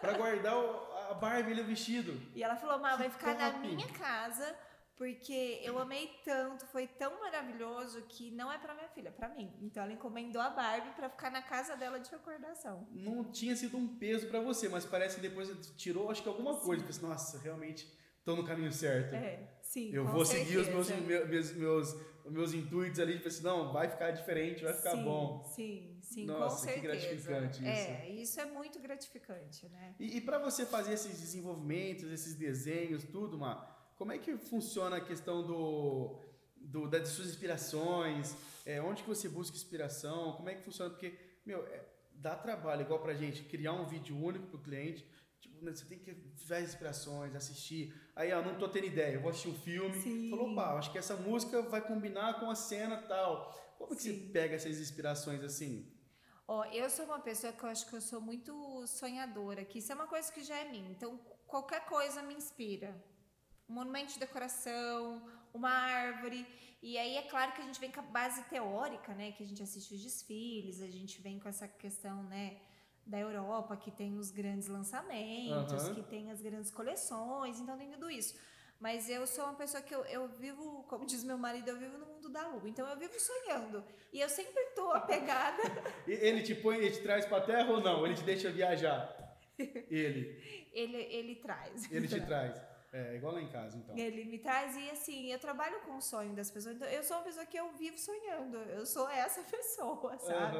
pra 0.00 0.14
guardar 0.14 0.56
o- 0.56 0.90
a 1.10 1.14
Barbie 1.14 1.52
e 1.52 1.60
o 1.60 1.64
vestido. 1.66 2.12
E 2.34 2.42
ela 2.42 2.56
falou: 2.56 2.78
Má, 2.78 2.92
Que 2.92 2.98
vai 2.98 3.10
ficar 3.10 3.34
na 3.34 3.50
top." 3.50 3.66
minha 3.66 3.88
casa. 3.92 4.56
Porque 5.00 5.62
eu 5.62 5.78
amei 5.78 6.10
tanto, 6.26 6.66
foi 6.66 6.86
tão 6.86 7.18
maravilhoso 7.20 8.02
que 8.02 8.30
não 8.32 8.52
é 8.52 8.58
para 8.58 8.74
minha 8.74 8.88
filha, 8.90 9.08
é 9.08 9.10
para 9.10 9.30
mim. 9.30 9.50
Então 9.62 9.82
ela 9.82 9.94
encomendou 9.94 10.42
a 10.42 10.50
Barbie 10.50 10.90
para 10.94 11.08
ficar 11.08 11.30
na 11.30 11.40
casa 11.40 11.74
dela 11.74 11.98
de 11.98 12.10
recordação. 12.10 12.86
Não 12.92 13.24
tinha 13.32 13.56
sido 13.56 13.78
um 13.78 13.96
peso 13.96 14.28
pra 14.28 14.40
você, 14.40 14.68
mas 14.68 14.84
parece 14.84 15.14
que 15.14 15.22
depois 15.22 15.48
tirou, 15.74 16.10
acho 16.10 16.22
que 16.22 16.28
alguma 16.28 16.54
coisa. 16.58 16.84
Pensei, 16.84 17.08
nossa, 17.08 17.38
realmente 17.38 17.90
tô 18.26 18.36
no 18.36 18.44
caminho 18.44 18.70
certo. 18.70 19.14
É, 19.14 19.48
sim. 19.62 19.90
Eu 19.90 20.06
vou 20.06 20.22
seguir 20.22 20.58
os 20.58 20.68
meus, 20.68 20.88
certeza. 20.88 21.26
meus, 21.26 21.56
meus, 21.56 21.96
meus 22.26 22.52
intuitos 22.52 23.00
ali, 23.00 23.14
tipo 23.14 23.28
assim, 23.28 23.42
não, 23.42 23.72
vai 23.72 23.88
ficar 23.88 24.10
diferente, 24.10 24.62
vai 24.62 24.74
ficar 24.74 24.96
sim, 24.96 25.02
bom. 25.02 25.50
Sim, 25.56 25.98
sim, 26.02 26.26
Nossa, 26.26 26.66
com 26.66 26.74
que 26.74 26.80
certeza. 26.82 27.30
gratificante 27.30 27.66
É, 27.66 28.06
isso 28.10 28.38
é 28.38 28.44
muito 28.44 28.78
gratificante, 28.78 29.66
né? 29.70 29.94
E, 29.98 30.18
e 30.18 30.20
para 30.20 30.38
você 30.38 30.66
fazer 30.66 30.92
esses 30.92 31.18
desenvolvimentos, 31.18 32.04
esses 32.12 32.34
desenhos, 32.34 33.02
tudo, 33.04 33.38
Má, 33.38 33.79
como 34.00 34.12
é 34.12 34.18
que 34.18 34.34
funciona 34.38 34.96
a 34.96 35.00
questão 35.02 35.46
do, 35.46 36.18
do 36.56 36.88
das 36.88 37.06
suas 37.08 37.28
inspirações? 37.28 38.34
É, 38.64 38.80
onde 38.80 39.02
que 39.02 39.08
você 39.10 39.28
busca 39.28 39.54
inspiração? 39.54 40.32
Como 40.38 40.48
é 40.48 40.54
que 40.54 40.62
funciona? 40.62 40.88
Porque, 40.88 41.18
meu, 41.44 41.66
é, 41.66 41.84
dá 42.14 42.34
trabalho 42.34 42.80
igual 42.80 43.00
pra 43.00 43.12
gente 43.12 43.42
criar 43.42 43.74
um 43.74 43.84
vídeo 43.84 44.16
único 44.16 44.46
pro 44.46 44.58
cliente. 44.58 45.06
Tipo, 45.38 45.62
né, 45.62 45.74
você 45.74 45.84
tem 45.84 45.98
que 45.98 46.12
ver 46.12 46.54
as 46.54 46.70
inspirações, 46.70 47.36
assistir. 47.36 47.94
Aí, 48.16 48.32
ó, 48.32 48.40
não 48.40 48.56
tô 48.56 48.70
tendo 48.70 48.86
ideia, 48.86 49.16
eu 49.16 49.20
vou 49.20 49.28
assistir 49.28 49.48
um 49.48 49.54
filme. 49.54 50.00
Sim. 50.00 50.30
Falou, 50.30 50.52
opa, 50.52 50.78
acho 50.78 50.90
que 50.90 50.96
essa 50.96 51.16
música 51.16 51.60
vai 51.60 51.86
combinar 51.86 52.40
com 52.40 52.50
a 52.50 52.54
cena 52.54 53.02
tal. 53.02 53.52
Como 53.76 53.94
que 53.94 54.00
você 54.00 54.14
Sim. 54.14 54.30
pega 54.32 54.54
essas 54.54 54.80
inspirações 54.80 55.44
assim? 55.44 55.86
Ó, 56.48 56.64
eu 56.72 56.88
sou 56.88 57.04
uma 57.04 57.20
pessoa 57.20 57.52
que 57.52 57.62
eu 57.62 57.68
acho 57.68 57.86
que 57.86 57.94
eu 57.94 58.00
sou 58.00 58.22
muito 58.22 58.86
sonhadora, 58.86 59.62
que 59.62 59.78
isso 59.78 59.92
é 59.92 59.94
uma 59.94 60.06
coisa 60.06 60.32
que 60.32 60.42
já 60.42 60.56
é 60.56 60.70
minha. 60.70 60.90
Então, 60.90 61.18
qualquer 61.46 61.84
coisa 61.84 62.22
me 62.22 62.32
inspira. 62.32 63.10
Um 63.70 63.74
monumento 63.74 64.14
de 64.14 64.18
decoração, 64.18 65.22
uma 65.54 65.70
árvore. 65.70 66.44
E 66.82 66.98
aí 66.98 67.16
é 67.16 67.22
claro 67.22 67.52
que 67.52 67.62
a 67.62 67.64
gente 67.64 67.78
vem 67.78 67.92
com 67.92 68.00
a 68.00 68.02
base 68.02 68.42
teórica, 68.44 69.14
né? 69.14 69.30
Que 69.30 69.44
a 69.44 69.46
gente 69.46 69.62
assiste 69.62 69.94
os 69.94 70.02
desfiles, 70.02 70.80
a 70.80 70.88
gente 70.88 71.22
vem 71.22 71.38
com 71.38 71.48
essa 71.48 71.68
questão, 71.68 72.24
né? 72.24 72.56
Da 73.06 73.18
Europa, 73.18 73.76
que 73.76 73.92
tem 73.92 74.18
os 74.18 74.32
grandes 74.32 74.66
lançamentos, 74.66 75.84
Aham. 75.84 75.94
que 75.94 76.02
tem 76.02 76.32
as 76.32 76.42
grandes 76.42 76.70
coleções, 76.72 77.60
então 77.60 77.78
tem 77.78 77.90
tudo 77.92 78.10
isso. 78.10 78.34
Mas 78.80 79.08
eu 79.08 79.24
sou 79.26 79.44
uma 79.44 79.54
pessoa 79.54 79.82
que 79.82 79.94
eu, 79.94 80.04
eu 80.06 80.26
vivo, 80.26 80.82
como 80.88 81.06
diz 81.06 81.22
meu 81.22 81.38
marido, 81.38 81.68
eu 81.68 81.78
vivo 81.78 81.96
no 81.96 82.06
mundo 82.06 82.28
da 82.28 82.48
lua. 82.48 82.68
Então 82.68 82.88
eu 82.88 82.96
vivo 82.96 83.12
sonhando. 83.20 83.84
E 84.12 84.20
eu 84.20 84.28
sempre 84.28 84.64
tô 84.74 84.90
apegada 84.92 85.62
Ele 86.08 86.42
te 86.42 86.56
põe, 86.56 86.78
ele 86.78 86.90
te 86.90 87.02
traz 87.02 87.24
pra 87.24 87.40
terra 87.40 87.70
ou 87.70 87.80
não? 87.80 88.04
Ele 88.04 88.14
te 88.14 88.24
deixa 88.24 88.50
viajar? 88.50 89.16
Ele. 89.88 90.68
Ele, 90.72 90.96
ele 90.96 91.34
traz. 91.36 91.90
Ele 91.92 92.08
te 92.08 92.20
traz. 92.24 92.69
É 92.92 93.14
igual 93.14 93.34
lá 93.34 93.40
em 93.40 93.48
casa, 93.48 93.78
então. 93.78 93.96
Ele 93.96 94.24
me 94.24 94.38
traz 94.38 94.76
e 94.76 94.90
assim, 94.90 95.30
eu 95.30 95.38
trabalho 95.38 95.80
com 95.82 95.96
o 95.96 96.00
sonho 96.00 96.34
das 96.34 96.50
pessoas. 96.50 96.74
Então, 96.74 96.88
eu 96.88 97.04
sou 97.04 97.18
uma 97.18 97.22
pessoa 97.22 97.46
que 97.46 97.56
eu 97.56 97.70
vivo 97.72 97.96
sonhando. 97.96 98.56
Eu 98.56 98.84
sou 98.84 99.08
essa 99.08 99.42
pessoa, 99.48 100.18
sabe? 100.18 100.56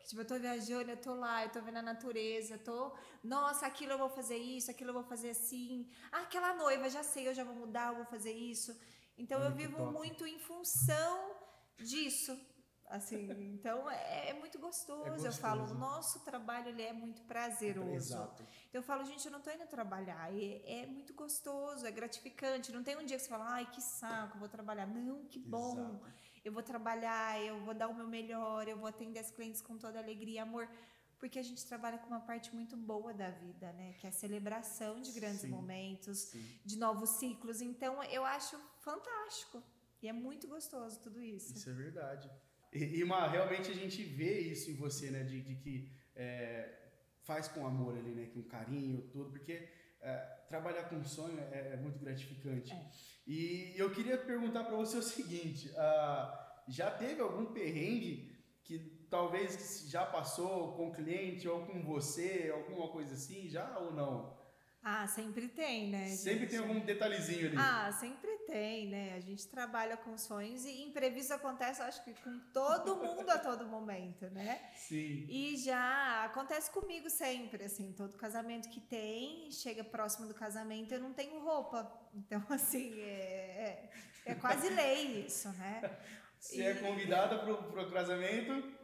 Que, 0.00 0.08
tipo, 0.08 0.20
eu 0.20 0.26
tô 0.26 0.38
viajando, 0.38 0.90
eu 0.90 0.96
tô 0.98 1.14
lá, 1.14 1.44
eu 1.44 1.50
tô 1.50 1.62
vendo 1.62 1.78
a 1.78 1.82
natureza, 1.82 2.58
tô. 2.58 2.94
Nossa, 3.24 3.66
aquilo 3.66 3.92
eu 3.92 3.98
vou 3.98 4.10
fazer 4.10 4.36
isso, 4.36 4.70
aquilo 4.70 4.90
eu 4.90 4.94
vou 4.94 5.04
fazer 5.04 5.30
assim. 5.30 5.90
Ah, 6.12 6.20
aquela 6.20 6.54
noiva, 6.54 6.90
já 6.90 7.02
sei, 7.02 7.28
eu 7.28 7.34
já 7.34 7.44
vou 7.44 7.54
mudar, 7.54 7.88
eu 7.88 7.96
vou 7.96 8.04
fazer 8.06 8.32
isso. 8.32 8.78
Então 9.16 9.42
eu 9.42 9.50
vivo 9.52 9.78
top. 9.78 9.92
muito 9.92 10.26
em 10.26 10.38
função 10.38 11.34
disso. 11.78 12.38
Assim, 12.90 13.30
então 13.54 13.88
é, 13.88 14.30
é 14.30 14.34
muito 14.34 14.58
gostoso. 14.58 15.04
É 15.04 15.28
Eu 15.28 15.32
falo, 15.32 15.60
o 15.60 15.62
gostoso. 15.62 15.80
nosso 15.80 16.20
trabalho 16.24 16.70
ele 16.70 16.82
é 16.82 16.92
muito 16.92 17.22
prazeroso. 17.22 17.94
Exato. 17.94 18.42
Então 18.68 18.80
eu 18.80 18.82
falo, 18.82 19.04
gente, 19.04 19.24
eu 19.24 19.30
não 19.30 19.40
tô 19.40 19.48
indo 19.48 19.64
trabalhar. 19.68 20.28
É, 20.34 20.80
é 20.82 20.86
muito 20.86 21.14
gostoso, 21.14 21.86
é 21.86 21.90
gratificante. 21.92 22.72
Não 22.72 22.82
tem 22.82 22.96
um 22.96 23.04
dia 23.04 23.16
que 23.16 23.22
você 23.22 23.28
fala, 23.28 23.48
ai, 23.48 23.70
que 23.70 23.80
saco, 23.80 24.38
vou 24.38 24.48
trabalhar. 24.48 24.86
Não, 24.86 25.24
que 25.24 25.38
bom. 25.38 25.78
Exato. 25.78 26.12
Eu 26.44 26.52
vou 26.52 26.64
trabalhar, 26.64 27.40
eu 27.40 27.60
vou 27.64 27.74
dar 27.74 27.86
o 27.86 27.94
meu 27.94 28.08
melhor, 28.08 28.66
eu 28.66 28.76
vou 28.76 28.88
atender 28.88 29.20
as 29.20 29.30
clientes 29.30 29.60
com 29.62 29.78
toda 29.78 30.00
alegria 30.00 30.34
e 30.34 30.38
amor. 30.40 30.68
Porque 31.20 31.38
a 31.38 31.42
gente 31.44 31.64
trabalha 31.64 31.98
com 31.98 32.08
uma 32.08 32.20
parte 32.20 32.52
muito 32.52 32.76
boa 32.76 33.14
da 33.14 33.30
vida, 33.30 33.72
né? 33.74 33.92
Que 34.00 34.06
é 34.06 34.08
a 34.08 34.12
celebração 34.12 35.00
de 35.00 35.12
grandes 35.12 35.42
Sim. 35.42 35.48
momentos, 35.50 36.18
Sim. 36.18 36.60
de 36.64 36.76
novos 36.76 37.10
ciclos. 37.10 37.60
Então 37.60 38.02
eu 38.04 38.24
acho 38.24 38.58
fantástico. 38.80 39.62
E 40.02 40.08
é 40.08 40.12
muito 40.12 40.48
gostoso 40.48 40.98
tudo 41.00 41.20
isso. 41.20 41.54
Isso 41.54 41.70
é 41.70 41.74
verdade. 41.74 42.28
E, 42.72 43.00
e 43.00 43.04
Má, 43.04 43.26
realmente 43.26 43.70
a 43.70 43.74
gente 43.74 44.02
vê 44.02 44.38
isso 44.40 44.70
em 44.70 44.74
você, 44.74 45.10
né? 45.10 45.22
De, 45.22 45.40
de 45.42 45.56
que 45.56 45.90
é, 46.14 46.68
faz 47.22 47.48
com 47.48 47.66
amor 47.66 47.96
ali, 47.96 48.14
né? 48.14 48.26
Com 48.32 48.42
carinho, 48.42 49.02
tudo, 49.12 49.30
porque 49.30 49.68
é, 50.00 50.16
trabalhar 50.48 50.84
com 50.84 51.02
sonho 51.04 51.38
é, 51.52 51.72
é 51.74 51.76
muito 51.76 51.98
gratificante. 51.98 52.72
É. 52.72 52.90
E 53.26 53.74
eu 53.76 53.90
queria 53.90 54.18
perguntar 54.18 54.64
para 54.64 54.76
você 54.76 54.96
o 54.98 55.02
seguinte: 55.02 55.72
ah, 55.76 56.62
já 56.68 56.90
teve 56.90 57.20
algum 57.20 57.46
perrengue 57.46 58.30
que 58.64 58.78
talvez 59.10 59.88
já 59.88 60.06
passou 60.06 60.74
com 60.74 60.88
o 60.88 60.92
cliente 60.92 61.48
ou 61.48 61.66
com 61.66 61.82
você, 61.82 62.52
alguma 62.54 62.88
coisa 62.88 63.14
assim, 63.14 63.48
já 63.48 63.78
ou 63.78 63.92
não? 63.92 64.39
Ah, 64.82 65.06
sempre 65.06 65.46
tem, 65.46 65.90
né? 65.90 66.08
Sempre 66.08 66.40
gente? 66.40 66.50
tem 66.50 66.58
algum 66.58 66.80
detalhezinho 66.80 67.48
ali. 67.48 67.56
Ah, 67.58 67.92
sempre 67.92 68.30
tem, 68.46 68.88
né? 68.88 69.14
A 69.14 69.20
gente 69.20 69.46
trabalha 69.46 69.94
com 69.96 70.16
sonhos 70.16 70.64
e 70.64 70.82
imprevisto 70.82 71.34
acontece, 71.34 71.82
acho 71.82 72.02
que 72.02 72.14
com 72.14 72.38
todo 72.52 72.96
mundo 72.96 73.28
a 73.28 73.38
todo 73.38 73.66
momento, 73.66 74.24
né? 74.30 74.58
Sim. 74.74 75.26
E 75.28 75.58
já 75.58 76.24
acontece 76.24 76.70
comigo 76.70 77.10
sempre, 77.10 77.64
assim, 77.64 77.92
todo 77.92 78.16
casamento 78.16 78.70
que 78.70 78.80
tem, 78.80 79.50
chega 79.50 79.84
próximo 79.84 80.26
do 80.26 80.32
casamento, 80.32 80.94
eu 80.94 81.00
não 81.00 81.12
tenho 81.12 81.40
roupa. 81.40 81.92
Então, 82.14 82.42
assim, 82.48 82.98
é, 83.02 83.90
é, 84.24 84.32
é 84.32 84.34
quase 84.34 84.70
lei 84.70 85.26
isso, 85.26 85.50
né? 85.58 85.98
Você 86.38 86.62
é 86.62 86.74
convidada 86.74 87.38
pro, 87.38 87.64
pro 87.64 87.90
casamento. 87.90 88.79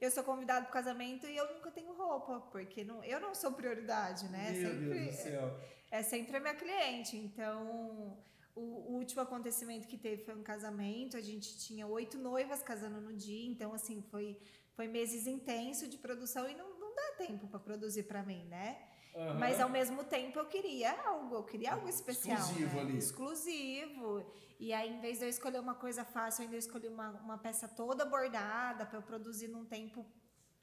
Eu 0.00 0.10
sou 0.10 0.22
convidado 0.22 0.66
para 0.66 0.72
casamento 0.72 1.26
e 1.26 1.36
eu 1.36 1.54
nunca 1.54 1.70
tenho 1.70 1.92
roupa, 1.94 2.40
porque 2.52 2.84
não, 2.84 3.02
eu 3.02 3.18
não 3.18 3.34
sou 3.34 3.52
prioridade, 3.52 4.28
né? 4.28 4.50
Meu 4.50 4.70
sempre, 4.70 4.88
Deus 4.90 5.16
do 5.16 5.22
céu. 5.22 5.60
é 5.90 6.02
sempre 6.02 6.36
a 6.36 6.40
minha 6.40 6.54
cliente. 6.54 7.16
Então, 7.16 8.18
o, 8.54 8.60
o 8.60 8.92
último 8.96 9.22
acontecimento 9.22 9.86
que 9.86 9.96
teve 9.96 10.22
foi 10.22 10.34
um 10.34 10.42
casamento. 10.42 11.16
A 11.16 11.20
gente 11.20 11.58
tinha 11.58 11.86
oito 11.86 12.18
noivas 12.18 12.62
casando 12.62 13.00
no 13.00 13.14
dia. 13.14 13.48
Então, 13.48 13.72
assim, 13.72 14.02
foi, 14.10 14.38
foi 14.74 14.86
meses 14.86 15.26
intensos 15.26 15.88
de 15.88 15.96
produção 15.96 16.48
e 16.48 16.54
não, 16.54 16.78
não 16.78 16.94
dá 16.94 17.12
tempo 17.16 17.46
para 17.46 17.58
produzir 17.58 18.02
para 18.02 18.22
mim, 18.22 18.44
né? 18.44 18.78
Aham. 19.16 19.38
Mas 19.38 19.60
ao 19.60 19.68
mesmo 19.68 20.04
tempo 20.04 20.38
eu 20.38 20.44
queria 20.44 20.92
algo, 21.06 21.36
eu 21.36 21.42
queria 21.42 21.72
algo 21.72 21.88
especial. 21.88 22.38
Exclusivo 22.38 22.76
né? 22.76 22.82
ali. 22.82 22.98
Exclusivo. 22.98 24.30
E 24.60 24.72
aí, 24.72 24.90
em 24.90 25.00
vez 25.00 25.18
de 25.18 25.24
eu 25.24 25.28
escolher 25.28 25.58
uma 25.58 25.74
coisa 25.74 26.04
fácil, 26.04 26.42
ainda 26.42 26.54
eu 26.54 26.58
escolhi 26.58 26.88
uma, 26.88 27.10
uma 27.10 27.38
peça 27.38 27.66
toda 27.66 28.04
bordada 28.04 28.84
para 28.84 28.98
eu 28.98 29.02
produzir 29.02 29.48
num 29.48 29.64
tempo 29.64 30.06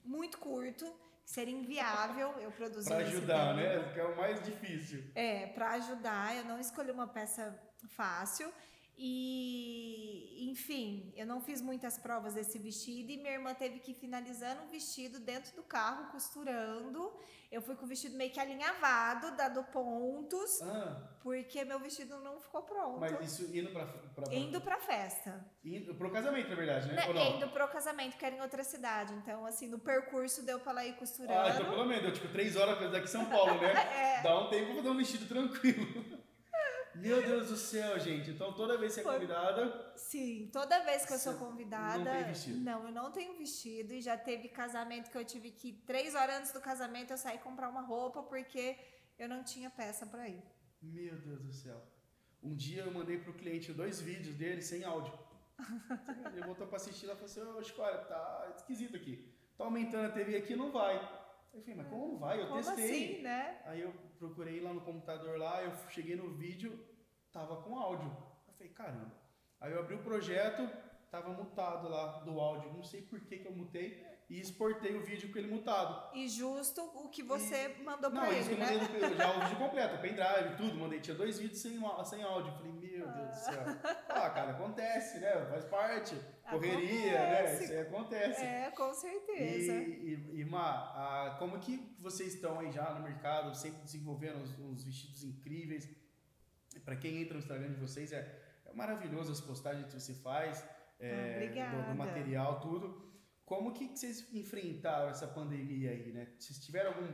muito 0.03 0.37
curto, 0.37 0.85
que 1.23 1.31
seria 1.31 1.55
inviável 1.55 2.33
eu 2.39 2.51
produzir. 2.51 2.89
Para 2.89 2.97
ajudar, 2.97 3.55
tempo. 3.55 3.55
né? 3.55 3.93
Que 3.93 3.99
é 3.99 4.05
o 4.05 4.15
mais 4.15 4.43
difícil. 4.43 5.03
É, 5.15 5.47
para 5.47 5.71
ajudar, 5.71 6.35
eu 6.35 6.45
não 6.45 6.59
escolhi 6.59 6.91
uma 6.91 7.07
peça 7.07 7.59
fácil. 7.89 8.51
E, 8.95 10.49
enfim, 10.51 11.11
eu 11.15 11.25
não 11.25 11.41
fiz 11.41 11.61
muitas 11.61 11.97
provas 11.97 12.33
desse 12.33 12.57
vestido 12.59 13.11
e 13.11 13.17
minha 13.17 13.31
irmã 13.33 13.53
teve 13.53 13.79
que 13.79 13.91
ir 13.91 13.95
finalizando 13.95 14.63
o 14.63 14.67
vestido 14.67 15.19
dentro 15.19 15.55
do 15.55 15.63
carro, 15.63 16.11
costurando. 16.11 17.11
Eu 17.51 17.61
fui 17.61 17.75
com 17.75 17.85
o 17.85 17.87
vestido 17.87 18.15
meio 18.17 18.31
que 18.31 18.39
alinhavado, 18.39 19.35
dado 19.35 19.63
pontos, 19.65 20.61
Ah, 20.63 21.17
porque 21.21 21.63
meu 21.63 21.79
vestido 21.79 22.17
não 22.19 22.39
ficou 22.39 22.63
pronto. 22.63 22.99
mas 22.99 23.19
isso 23.21 23.55
indo 23.55 23.71
para 23.71 23.85
pra, 23.85 24.33
Indo 24.33 24.59
pra 24.61 24.79
festa. 24.79 25.45
indo 25.63 25.93
pro 25.95 26.11
casamento, 26.11 26.49
na 26.49 26.55
verdade, 26.55 26.87
né? 26.91 27.05
Ou 27.07 27.13
não? 27.13 27.35
Indo 27.35 27.49
pro 27.49 27.67
casamento, 27.67 28.17
que 28.17 28.25
era 28.25 28.35
em 28.35 28.41
outra 28.41 28.63
cidade. 28.63 29.13
Então, 29.13 29.45
assim, 29.45 29.67
no 29.67 29.77
percurso 29.77 30.43
deu 30.43 30.59
pra 30.59 30.71
ela 30.71 30.85
ir 30.85 30.95
costurando. 30.95 31.39
Ah, 31.47 31.49
então 31.49 31.69
pelo 31.69 31.85
menos, 31.85 32.03
deu 32.03 32.13
tipo 32.13 32.27
três 32.29 32.55
horas 32.55 32.91
daqui 32.91 33.07
São 33.07 33.25
Paulo, 33.25 33.59
né? 33.61 33.73
É. 34.19 34.21
Dá 34.23 34.39
um 34.39 34.49
tempo 34.49 34.65
pra 34.67 34.75
fazer 34.77 34.89
um 34.89 34.97
vestido 34.97 35.27
tranquilo. 35.27 36.12
Meu 36.95 37.21
Deus 37.21 37.49
do 37.49 37.57
céu, 37.57 37.99
gente. 37.99 38.31
Então 38.31 38.53
toda 38.53 38.77
vez 38.77 38.95
que 38.95 39.01
você 39.01 39.07
é 39.07 39.13
convidada, 39.13 39.93
Sim, 39.95 40.49
toda 40.51 40.83
vez 40.83 41.05
que 41.05 41.13
eu 41.13 41.17
sou 41.17 41.33
convidada. 41.35 41.97
não 41.97 42.11
tem 42.11 42.23
vestido? 42.25 42.59
Não, 42.59 42.85
eu 42.85 42.91
não 42.91 43.11
tenho 43.11 43.37
vestido. 43.37 43.93
E 43.93 44.01
já 44.01 44.17
teve 44.17 44.47
casamento 44.49 45.09
que 45.09 45.17
eu 45.17 45.25
tive 45.25 45.51
que, 45.51 45.73
três 45.85 46.13
horas 46.15 46.37
antes 46.37 46.51
do 46.51 46.61
casamento, 46.61 47.11
eu 47.11 47.17
saí 47.17 47.37
comprar 47.39 47.69
uma 47.69 47.81
roupa 47.81 48.21
porque 48.23 48.77
eu 49.17 49.27
não 49.27 49.43
tinha 49.43 49.69
peça 49.69 50.05
pra 50.05 50.27
ir. 50.27 50.41
Meu 50.81 51.15
Deus 51.17 51.41
do 51.41 51.51
céu. 51.53 51.81
Um 52.41 52.55
dia 52.55 52.83
eu 52.83 52.91
mandei 52.91 53.17
pro 53.17 53.33
cliente 53.33 53.71
dois 53.71 54.01
vídeos 54.01 54.35
dele 54.35 54.61
sem 54.61 54.83
áudio. 54.83 55.17
Ele 56.33 56.41
voltou 56.45 56.67
pra 56.67 56.75
assistir 56.75 57.05
e 57.05 57.09
falou 57.09 57.25
assim, 57.25 57.41
ô 57.41 57.63
Chico, 57.63 57.81
olha, 57.81 57.99
tá 57.99 58.51
esquisito 58.55 58.97
aqui. 58.97 59.33
Tá 59.57 59.63
aumentando 59.63 60.07
a 60.07 60.11
TV 60.11 60.35
aqui, 60.37 60.55
não 60.55 60.71
vai. 60.71 61.22
Eu 61.53 61.61
falei, 61.61 61.75
mas 61.75 61.87
como 61.87 62.07
não 62.07 62.17
vai? 62.17 62.41
Eu 62.41 62.47
Como 62.47 62.63
testei. 62.63 62.83
assim, 63.13 63.21
né? 63.21 63.61
Aí 63.65 63.81
eu 63.81 63.93
procurei 64.17 64.59
lá 64.59 64.73
no 64.73 64.81
computador 64.81 65.37
lá, 65.37 65.61
eu 65.63 65.71
cheguei 65.89 66.15
no 66.15 66.29
vídeo, 66.33 66.83
tava 67.31 67.57
com 67.61 67.77
áudio. 67.77 68.11
Eu 68.47 68.53
falei, 68.53 68.73
caramba. 68.73 69.11
Aí 69.61 69.71
eu 69.71 69.79
abri 69.79 69.95
o 69.95 70.03
projeto, 70.03 70.67
tava 71.11 71.29
mutado 71.29 71.87
lá 71.87 72.19
do 72.19 72.39
áudio. 72.39 72.73
Não 72.73 72.83
sei 72.83 73.01
por 73.03 73.19
que, 73.21 73.37
que 73.37 73.47
eu 73.47 73.51
mutei 73.55 74.03
e 74.33 74.39
exportei 74.39 74.95
o 74.95 75.03
vídeo 75.05 75.31
com 75.31 75.37
ele 75.37 75.47
mutado. 75.53 76.09
E 76.15 76.27
justo 76.27 76.81
o 76.95 77.07
que 77.09 77.21
você 77.21 77.75
mandou 77.83 78.09
Não, 78.09 78.21
pra 78.25 78.33
isso 78.39 78.49
que 78.49 78.55
ele, 78.55 78.63
eu 78.63 78.67
né? 78.79 78.87
mandei 79.01 79.15
já 79.17 79.29
o 79.31 79.39
vídeo 79.41 79.57
completo, 79.63 80.01
pendrive, 80.01 80.55
tudo, 80.57 80.75
mandei. 80.75 80.99
Tinha 80.99 81.15
dois 81.15 81.37
vídeos 81.39 81.61
sem, 81.61 81.79
sem 82.05 82.23
áudio. 82.23 82.51
Falei, 82.53 82.71
meu 82.71 83.07
Deus 83.11 83.29
do 83.29 83.35
céu. 83.35 83.63
Ah, 84.09 84.29
cara, 84.31 84.51
acontece, 84.51 85.19
né? 85.19 85.45
Faz 85.51 85.65
parte. 85.65 86.15
Correria, 86.49 87.11
né? 87.11 87.39
Acontece. 87.41 87.63
Isso 87.63 87.73
aí 87.73 87.79
acontece. 87.81 88.41
É, 88.43 88.71
com 88.71 88.89
E, 88.91 88.95
certeza. 88.95 89.73
e, 89.73 90.31
e 90.41 90.45
Ma, 90.45 90.71
ah, 90.71 91.35
como 91.37 91.59
que 91.59 91.95
vocês 91.99 92.33
estão 92.33 92.59
aí 92.59 92.71
já 92.71 92.91
no 92.93 93.01
mercado, 93.03 93.53
sempre 93.55 93.81
desenvolvendo 93.83 94.37
uns, 94.39 94.57
uns 94.59 94.83
vestidos 94.83 95.23
incríveis? 95.23 95.87
Para 96.83 96.95
quem 96.95 97.21
entra 97.21 97.35
no 97.35 97.39
Instagram 97.39 97.69
de 97.69 97.79
vocês, 97.79 98.11
é, 98.11 98.19
é 98.65 98.73
maravilhoso 98.73 99.31
as 99.31 99.39
postagens 99.39 99.85
que 99.85 99.93
você 99.93 100.13
faz, 100.15 100.67
é, 100.99 101.11
Ah, 101.13 101.35
obrigada. 101.43 101.77
do, 101.83 101.89
do 101.91 101.95
material, 101.95 102.59
tudo. 102.59 103.12
Como 103.45 103.73
que, 103.73 103.87
vocês 103.87 104.27
enfrentaram 104.33 105.09
essa 105.09 105.27
pandemia 105.27 105.91
aí, 105.91 106.11
né? 106.11 106.27
Vocês 106.39 106.63
tiveram 106.63 106.91
algum, 106.91 107.13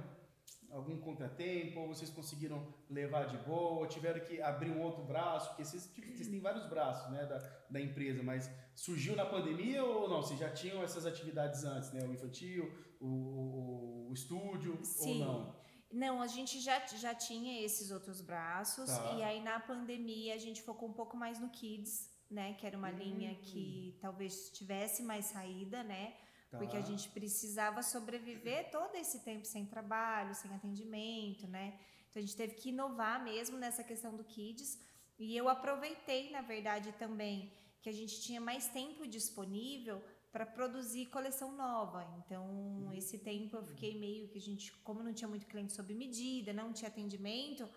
algum 0.72 1.02
contratempo, 1.02 1.80
ou 1.80 1.88
vocês 1.88 2.10
conseguiram 2.10 2.74
levar 2.90 3.26
de 3.26 3.38
boa, 3.38 3.88
tiveram 3.88 4.20
que 4.20 4.42
abrir 4.42 4.72
um 4.72 4.82
outro 4.82 5.04
braço, 5.04 5.50
porque 5.50 5.66
vocês, 5.66 5.92
tipo, 5.92 6.08
vocês 6.16 6.30
têm 6.30 6.40
vários 6.40 6.68
braços, 6.70 7.12
né, 7.12 7.26
da, 7.26 7.40
da 7.70 7.82
empresa, 7.82 8.22
mas 8.22 8.50
surgiu 8.76 9.16
na 9.16 9.26
pandemia 9.26 9.84
ou 9.84 10.08
não? 10.08 10.22
Vocês 10.22 10.40
já 10.40 10.52
tinham 10.52 10.84
essas 10.84 11.06
atividades 11.06 11.64
antes, 11.64 11.92
né? 11.92 12.06
O 12.06 12.14
infantil, 12.14 12.72
o, 13.00 13.08
o, 13.08 14.10
o 14.10 14.14
estúdio, 14.14 14.80
Sim. 14.84 15.24
ou 15.24 15.28
não? 15.28 15.60
Não, 15.92 16.22
a 16.22 16.28
gente 16.28 16.60
já, 16.60 16.86
já 16.86 17.16
tinha 17.16 17.66
esses 17.66 17.90
outros 17.90 18.22
braços. 18.22 18.86
Tá. 18.86 19.14
E 19.14 19.24
aí, 19.24 19.42
na 19.42 19.60
pandemia, 19.60 20.36
a 20.36 20.38
gente 20.38 20.62
focou 20.62 20.88
um 20.88 20.94
pouco 20.94 21.18
mais 21.18 21.40
no 21.40 21.50
Kids, 21.50 22.09
né? 22.30 22.54
Que 22.54 22.66
era 22.68 22.78
uma 22.78 22.90
Hum. 22.92 22.98
linha 22.98 23.36
que 23.36 23.98
talvez 24.02 24.50
tivesse 24.52 25.04
mais 25.04 25.26
saída, 25.26 25.84
né? 25.84 26.16
Tá. 26.50 26.58
Porque 26.58 26.78
a 26.78 26.82
gente 26.82 27.10
precisava 27.10 27.82
sobreviver 27.84 28.72
todo 28.72 28.96
esse 28.96 29.20
tempo 29.24 29.46
sem 29.46 29.66
trabalho, 29.66 30.34
sem 30.34 30.54
atendimento, 30.54 31.48
né? 31.48 31.80
Então 32.10 32.22
a 32.22 32.26
gente 32.26 32.36
teve 32.36 32.56
que 32.56 32.70
inovar 32.70 33.24
mesmo 33.24 33.58
nessa 33.58 33.84
questão 33.84 34.16
do 34.16 34.24
Kids. 34.24 34.80
E 35.18 35.36
eu 35.36 35.48
aproveitei, 35.50 36.32
na 36.32 36.42
verdade, 36.42 36.92
também 36.94 37.52
que 37.82 37.90
a 37.90 37.94
gente 37.94 38.20
tinha 38.22 38.42
mais 38.42 38.68
tempo 38.68 39.08
disponível 39.08 40.04
para 40.32 40.46
produzir 40.46 41.08
coleção 41.08 41.56
nova. 41.56 42.04
Então, 42.20 42.92
esse 42.94 43.18
tempo 43.20 43.56
eu 43.58 43.64
fiquei 43.64 43.98
meio 44.00 44.28
que 44.28 44.38
a 44.38 44.42
gente, 44.42 44.72
como 44.84 45.02
não 45.04 45.14
tinha 45.14 45.28
muito 45.28 45.46
cliente 45.48 45.74
sob 45.74 45.94
medida, 45.94 46.54
não 46.54 46.72
tinha 46.74 46.88
atendimento, 46.90 47.68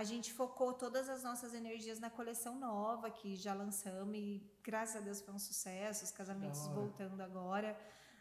a 0.00 0.04
gente 0.04 0.32
focou 0.40 0.70
todas 0.84 1.08
as 1.14 1.22
nossas 1.28 1.52
energias 1.62 1.98
na 2.04 2.10
coleção 2.18 2.54
nova 2.68 3.10
que 3.18 3.34
já 3.44 3.52
lançamos 3.62 4.14
e 4.16 4.26
graças 4.62 4.96
a 4.96 5.00
Deus 5.00 5.20
foi 5.20 5.34
um 5.34 5.38
sucesso, 5.50 6.04
os 6.04 6.12
casamentos 6.20 6.66
voltando 6.68 7.20
agora. 7.20 7.70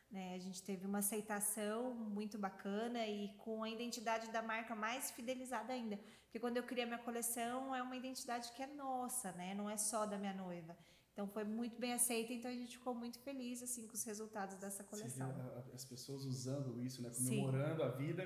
Né, 0.09 0.35
a 0.35 0.39
gente 0.39 0.63
teve 0.63 0.83
uma 0.91 0.99
aceitação 0.99 1.93
muito 1.93 2.37
bacana 2.37 3.05
e 3.05 3.27
com 3.43 3.61
a 3.63 3.69
identidade 3.69 4.25
da 4.31 4.41
marca 4.41 4.73
mais 4.73 5.11
fidelizada 5.11 5.73
ainda. 5.73 5.97
Porque 6.23 6.39
quando 6.39 6.55
eu 6.57 6.63
criei 6.63 6.85
a 6.85 6.87
minha 6.87 6.97
coleção, 7.09 7.75
é 7.75 7.81
uma 7.83 7.95
identidade 7.95 8.51
que 8.53 8.63
é 8.63 8.67
nossa, 8.67 9.33
né? 9.33 9.53
Não 9.53 9.69
é 9.69 9.75
só 9.75 10.05
da 10.05 10.17
minha 10.17 10.33
noiva. 10.33 10.73
Então 11.11 11.27
foi 11.27 11.43
muito 11.43 11.77
bem 11.83 11.93
aceita, 11.93 12.31
então 12.31 12.49
a 12.49 12.53
gente 12.53 12.77
ficou 12.77 12.95
muito 12.95 13.19
feliz 13.19 13.61
assim 13.61 13.85
com 13.87 13.93
os 13.95 14.03
resultados 14.03 14.55
dessa 14.55 14.81
Você 14.83 14.95
vê 14.95 15.01
coleção. 15.01 15.29
a- 15.29 15.59
a- 15.59 15.75
as 15.75 15.83
pessoas 15.83 16.23
usando 16.23 16.79
isso, 16.79 17.01
né? 17.01 17.11
Sim. 17.11 17.25
Comemorando 17.41 17.83
a 17.83 17.89
vida 17.89 18.23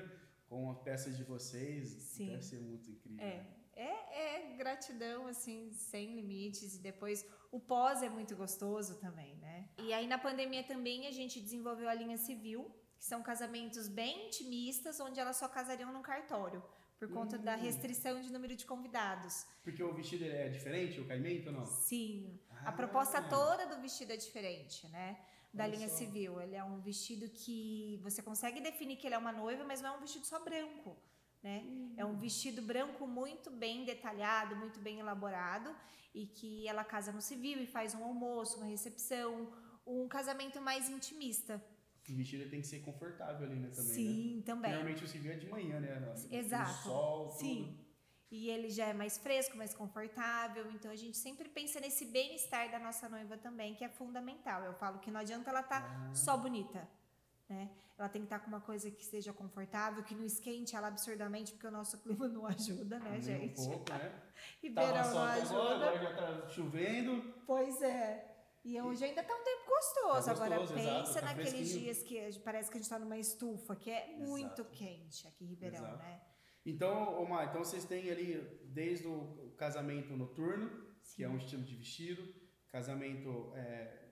com 0.52 0.70
as 0.70 0.78
peças 0.88 1.16
de 1.16 1.24
vocês. 1.24 1.88
Sim. 2.14 2.26
Deve 2.32 2.42
ser 2.42 2.60
muito 2.60 2.90
incrível. 2.90 3.24
É, 3.24 3.46
é, 3.74 4.52
é 4.52 4.56
gratidão, 4.62 5.26
assim, 5.26 5.72
sem 5.72 6.14
limites. 6.14 6.74
E 6.76 6.78
depois 6.90 7.24
o 7.50 7.58
pós 7.58 8.02
é 8.02 8.10
muito 8.18 8.36
gostoso 8.36 8.96
também, 9.00 9.34
né? 9.36 9.70
E 9.78 9.92
aí 9.94 10.06
na 10.06 10.18
pandemia 10.18 10.62
também 10.62 11.06
a 11.06 11.10
gente 11.10 11.40
desenvolveu 11.40 11.88
a 11.88 11.94
linha 11.94 12.18
civil, 12.18 12.60
que 12.98 13.04
são 13.12 13.22
casamentos 13.22 13.88
bem 13.88 14.26
intimistas, 14.26 15.00
onde 15.00 15.18
elas 15.18 15.36
só 15.36 15.48
casariam 15.48 15.90
num 15.90 16.02
cartório, 16.02 16.62
por 16.98 17.08
conta 17.16 17.38
da 17.38 17.56
Hum. 17.56 17.60
restrição 17.62 18.20
de 18.20 18.30
número 18.30 18.54
de 18.54 18.66
convidados. 18.66 19.34
Porque 19.64 19.82
o 19.82 19.92
vestido 19.94 20.24
é 20.24 20.48
diferente, 20.50 21.00
o 21.00 21.08
caimento 21.08 21.48
ou 21.48 21.54
não? 21.56 21.64
Sim, 21.66 22.38
a 22.50 22.68
Ah. 22.68 22.72
proposta 22.72 23.22
toda 23.22 23.66
do 23.72 23.80
vestido 23.80 24.12
é 24.12 24.16
diferente, 24.18 24.86
né? 24.88 25.08
Da 25.52 25.64
Olha 25.64 25.76
linha 25.76 25.88
só. 25.88 25.96
civil. 25.96 26.40
Ele 26.40 26.54
é 26.54 26.64
um 26.64 26.80
vestido 26.80 27.28
que 27.28 28.00
você 28.02 28.22
consegue 28.22 28.60
definir 28.60 28.96
que 28.96 29.06
ele 29.06 29.14
é 29.14 29.18
uma 29.18 29.32
noiva, 29.32 29.64
mas 29.64 29.82
não 29.82 29.94
é 29.94 29.96
um 29.98 30.00
vestido 30.00 30.24
só 30.24 30.42
branco, 30.42 30.96
né? 31.42 31.62
É 31.96 32.04
um 32.04 32.16
vestido 32.16 32.62
branco 32.62 33.06
muito 33.06 33.50
bem 33.50 33.84
detalhado, 33.84 34.56
muito 34.56 34.80
bem 34.80 34.98
elaborado 34.98 35.74
e 36.14 36.26
que 36.26 36.66
ela 36.66 36.84
casa 36.84 37.12
no 37.12 37.20
civil 37.20 37.60
e 37.60 37.66
faz 37.66 37.94
um 37.94 38.02
almoço, 38.02 38.56
uma 38.58 38.66
recepção, 38.66 39.52
um 39.86 40.08
casamento 40.08 40.60
mais 40.60 40.88
intimista. 40.88 41.62
O 42.08 42.14
vestido 42.14 42.48
tem 42.50 42.60
que 42.60 42.66
ser 42.66 42.80
confortável 42.80 43.46
ali, 43.46 43.60
né? 43.60 43.68
Também, 43.68 43.88
né? 43.88 43.94
Sim, 43.94 44.42
também. 44.44 44.70
Normalmente 44.72 45.04
o 45.04 45.08
civil 45.08 45.32
é 45.32 45.36
de 45.36 45.48
manhã, 45.48 45.80
né? 45.80 46.14
Exato. 46.30 46.70
No 46.70 46.76
sol, 46.78 47.28
tudo. 47.28 47.81
E 48.34 48.48
ele 48.48 48.70
já 48.70 48.86
é 48.86 48.94
mais 48.94 49.18
fresco, 49.18 49.58
mais 49.58 49.74
confortável. 49.74 50.64
Então 50.72 50.90
a 50.90 50.96
gente 50.96 51.18
sempre 51.18 51.50
pensa 51.50 51.78
nesse 51.80 52.06
bem-estar 52.06 52.70
da 52.70 52.78
nossa 52.78 53.06
noiva 53.06 53.36
também, 53.36 53.74
que 53.74 53.84
é 53.84 53.90
fundamental. 53.90 54.64
Eu 54.64 54.72
falo 54.72 54.98
que 55.00 55.10
não 55.10 55.20
adianta 55.20 55.50
ela 55.50 55.60
estar 55.60 55.82
Ah. 55.84 56.14
só 56.14 56.34
bonita. 56.36 56.88
Né? 57.46 57.68
Ela 57.98 58.08
tem 58.08 58.22
que 58.22 58.26
estar 58.26 58.38
com 58.38 58.46
uma 58.46 58.62
coisa 58.62 58.90
que 58.90 59.04
seja 59.04 59.34
confortável, 59.34 60.02
que 60.02 60.14
não 60.14 60.24
esquente 60.24 60.74
ela 60.74 60.88
absurdamente, 60.88 61.52
porque 61.52 61.66
o 61.66 61.70
nosso 61.70 61.98
clima 61.98 62.26
não 62.26 62.46
ajuda, 62.46 62.98
né, 62.98 63.10
Nem 63.10 63.20
gente? 63.20 63.60
Um 63.60 63.70
pouco, 63.70 63.92
né? 63.92 64.22
E 64.62 64.70
Tava 64.70 64.86
verão 64.86 65.02
não 65.02 65.10
agora, 65.10 65.42
ajuda. 65.42 65.74
agora 65.74 65.98
já 65.98 66.14
tá 66.16 66.48
chovendo. 66.48 67.34
Pois 67.46 67.82
é. 67.82 68.28
E 68.64 68.80
hoje 68.80 69.04
ainda 69.04 69.22
tá 69.22 69.34
um 69.34 69.44
tempo 69.44 69.66
gostoso. 69.68 70.24
Tá 70.26 70.32
Agora 70.32 70.56
gostoso, 70.58 70.74
pensa 70.80 71.00
exato, 71.00 71.14
tá 71.14 71.20
naqueles 71.34 71.68
dias 71.68 72.02
que 72.02 72.38
parece 72.38 72.70
que 72.70 72.78
a 72.78 72.80
gente 72.80 72.88
tá 72.88 72.98
numa 72.98 73.18
estufa, 73.18 73.76
que 73.76 73.90
é 73.90 74.06
muito 74.16 74.62
Exato. 74.62 74.64
quente 74.70 75.26
aqui 75.28 75.44
em 75.44 75.48
Ribeirão, 75.48 75.80
Exato. 75.84 75.98
né? 75.98 76.20
Então, 76.64 77.20
Omar, 77.20 77.48
então 77.48 77.64
vocês 77.64 77.84
têm 77.84 78.10
ali 78.10 78.40
desde 78.64 79.06
o 79.06 79.52
casamento 79.56 80.16
noturno, 80.16 80.70
que 81.14 81.24
é 81.24 81.28
um 81.28 81.36
estilo 81.36 81.62
de 81.62 81.74
vestido, 81.74 82.22
casamento 82.70 83.52
é, 83.54 84.02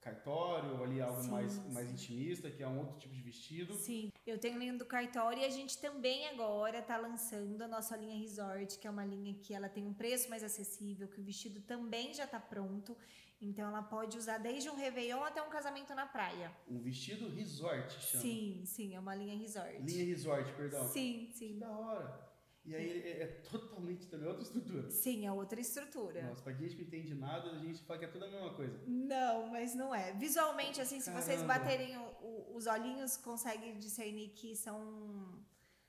cartório, 0.00 0.82
ali 0.82 1.00
algo 1.00 1.22
Sim, 1.22 1.30
mais, 1.30 1.52
sim. 1.52 1.72
mais 1.72 1.90
intimista, 1.90 2.50
que 2.50 2.62
é 2.62 2.68
um 2.68 2.78
outro 2.78 2.98
tipo 2.98 3.14
de 3.14 3.22
vestido. 3.22 3.74
Sim, 3.74 4.10
eu 4.26 4.38
tenho 4.38 4.58
linha 4.58 4.74
do 4.74 4.84
cartório 4.84 5.42
e 5.42 5.44
a 5.44 5.50
gente 5.50 5.78
também 5.80 6.28
agora 6.28 6.82
tá 6.82 6.96
lançando 6.96 7.62
a 7.62 7.68
nossa 7.68 7.96
linha 7.96 8.16
Resort, 8.16 8.78
que 8.78 8.86
é 8.86 8.90
uma 8.90 9.04
linha 9.04 9.34
que 9.34 9.54
ela 9.54 9.68
tem 9.68 9.84
um 9.84 9.94
preço 9.94 10.28
mais 10.28 10.44
acessível, 10.44 11.08
que 11.08 11.20
o 11.20 11.24
vestido 11.24 11.60
também 11.60 12.14
já 12.14 12.26
tá 12.26 12.38
pronto. 12.38 12.96
Então 13.40 13.68
ela 13.68 13.82
pode 13.82 14.16
usar 14.16 14.38
desde 14.38 14.70
um 14.70 14.76
Réveillon 14.76 15.22
até 15.22 15.42
um 15.42 15.50
casamento 15.50 15.94
na 15.94 16.06
praia. 16.06 16.50
Um 16.68 16.80
vestido 16.80 17.28
resort, 17.28 17.92
chama. 18.02 18.22
Sim, 18.22 18.62
sim, 18.64 18.94
é 18.94 18.98
uma 19.00 19.14
linha 19.14 19.36
Resort. 19.36 19.78
Linha 19.82 20.04
resort, 20.06 20.52
perdão. 20.54 20.86
Sim, 20.88 21.26
Que 21.30 21.36
sim. 21.38 21.58
da 21.58 21.70
hora. 21.70 22.26
E 22.64 22.74
aí 22.74 23.00
é, 23.02 23.22
é 23.22 23.26
totalmente 23.48 24.06
também 24.06 24.26
outra 24.26 24.42
estrutura. 24.42 24.90
Sim, 24.90 25.26
é 25.26 25.30
outra 25.30 25.60
estrutura. 25.60 26.22
Nossa, 26.22 26.42
pra 26.42 26.52
quem 26.54 26.66
não 26.68 26.80
entende 26.80 27.14
nada, 27.14 27.50
a 27.52 27.58
gente 27.58 27.80
fala 27.84 27.98
que 28.00 28.04
é 28.06 28.08
tudo 28.08 28.24
a 28.24 28.28
mesma 28.28 28.54
coisa. 28.54 28.82
Não, 28.88 29.46
mas 29.48 29.72
não 29.74 29.94
é. 29.94 30.12
Visualmente, 30.14 30.80
assim, 30.80 30.98
se 30.98 31.10
vocês 31.10 31.42
Caramba. 31.42 31.58
baterem 31.60 31.96
o- 31.96 32.02
o- 32.22 32.56
os 32.56 32.66
olhinhos, 32.66 33.16
conseguem 33.18 33.76
discernir 33.78 34.30
que 34.30 34.56
são 34.56 35.40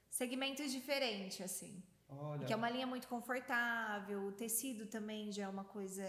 segmentos 0.10 0.72
diferentes, 0.72 1.42
assim. 1.42 1.82
Olha. 2.10 2.46
Que 2.46 2.54
é 2.54 2.56
uma 2.56 2.70
linha 2.70 2.86
muito 2.86 3.08
confortável, 3.08 4.28
o 4.28 4.32
tecido 4.34 4.86
também 4.86 5.32
já 5.32 5.44
é 5.46 5.48
uma 5.48 5.64
coisa 5.64 6.06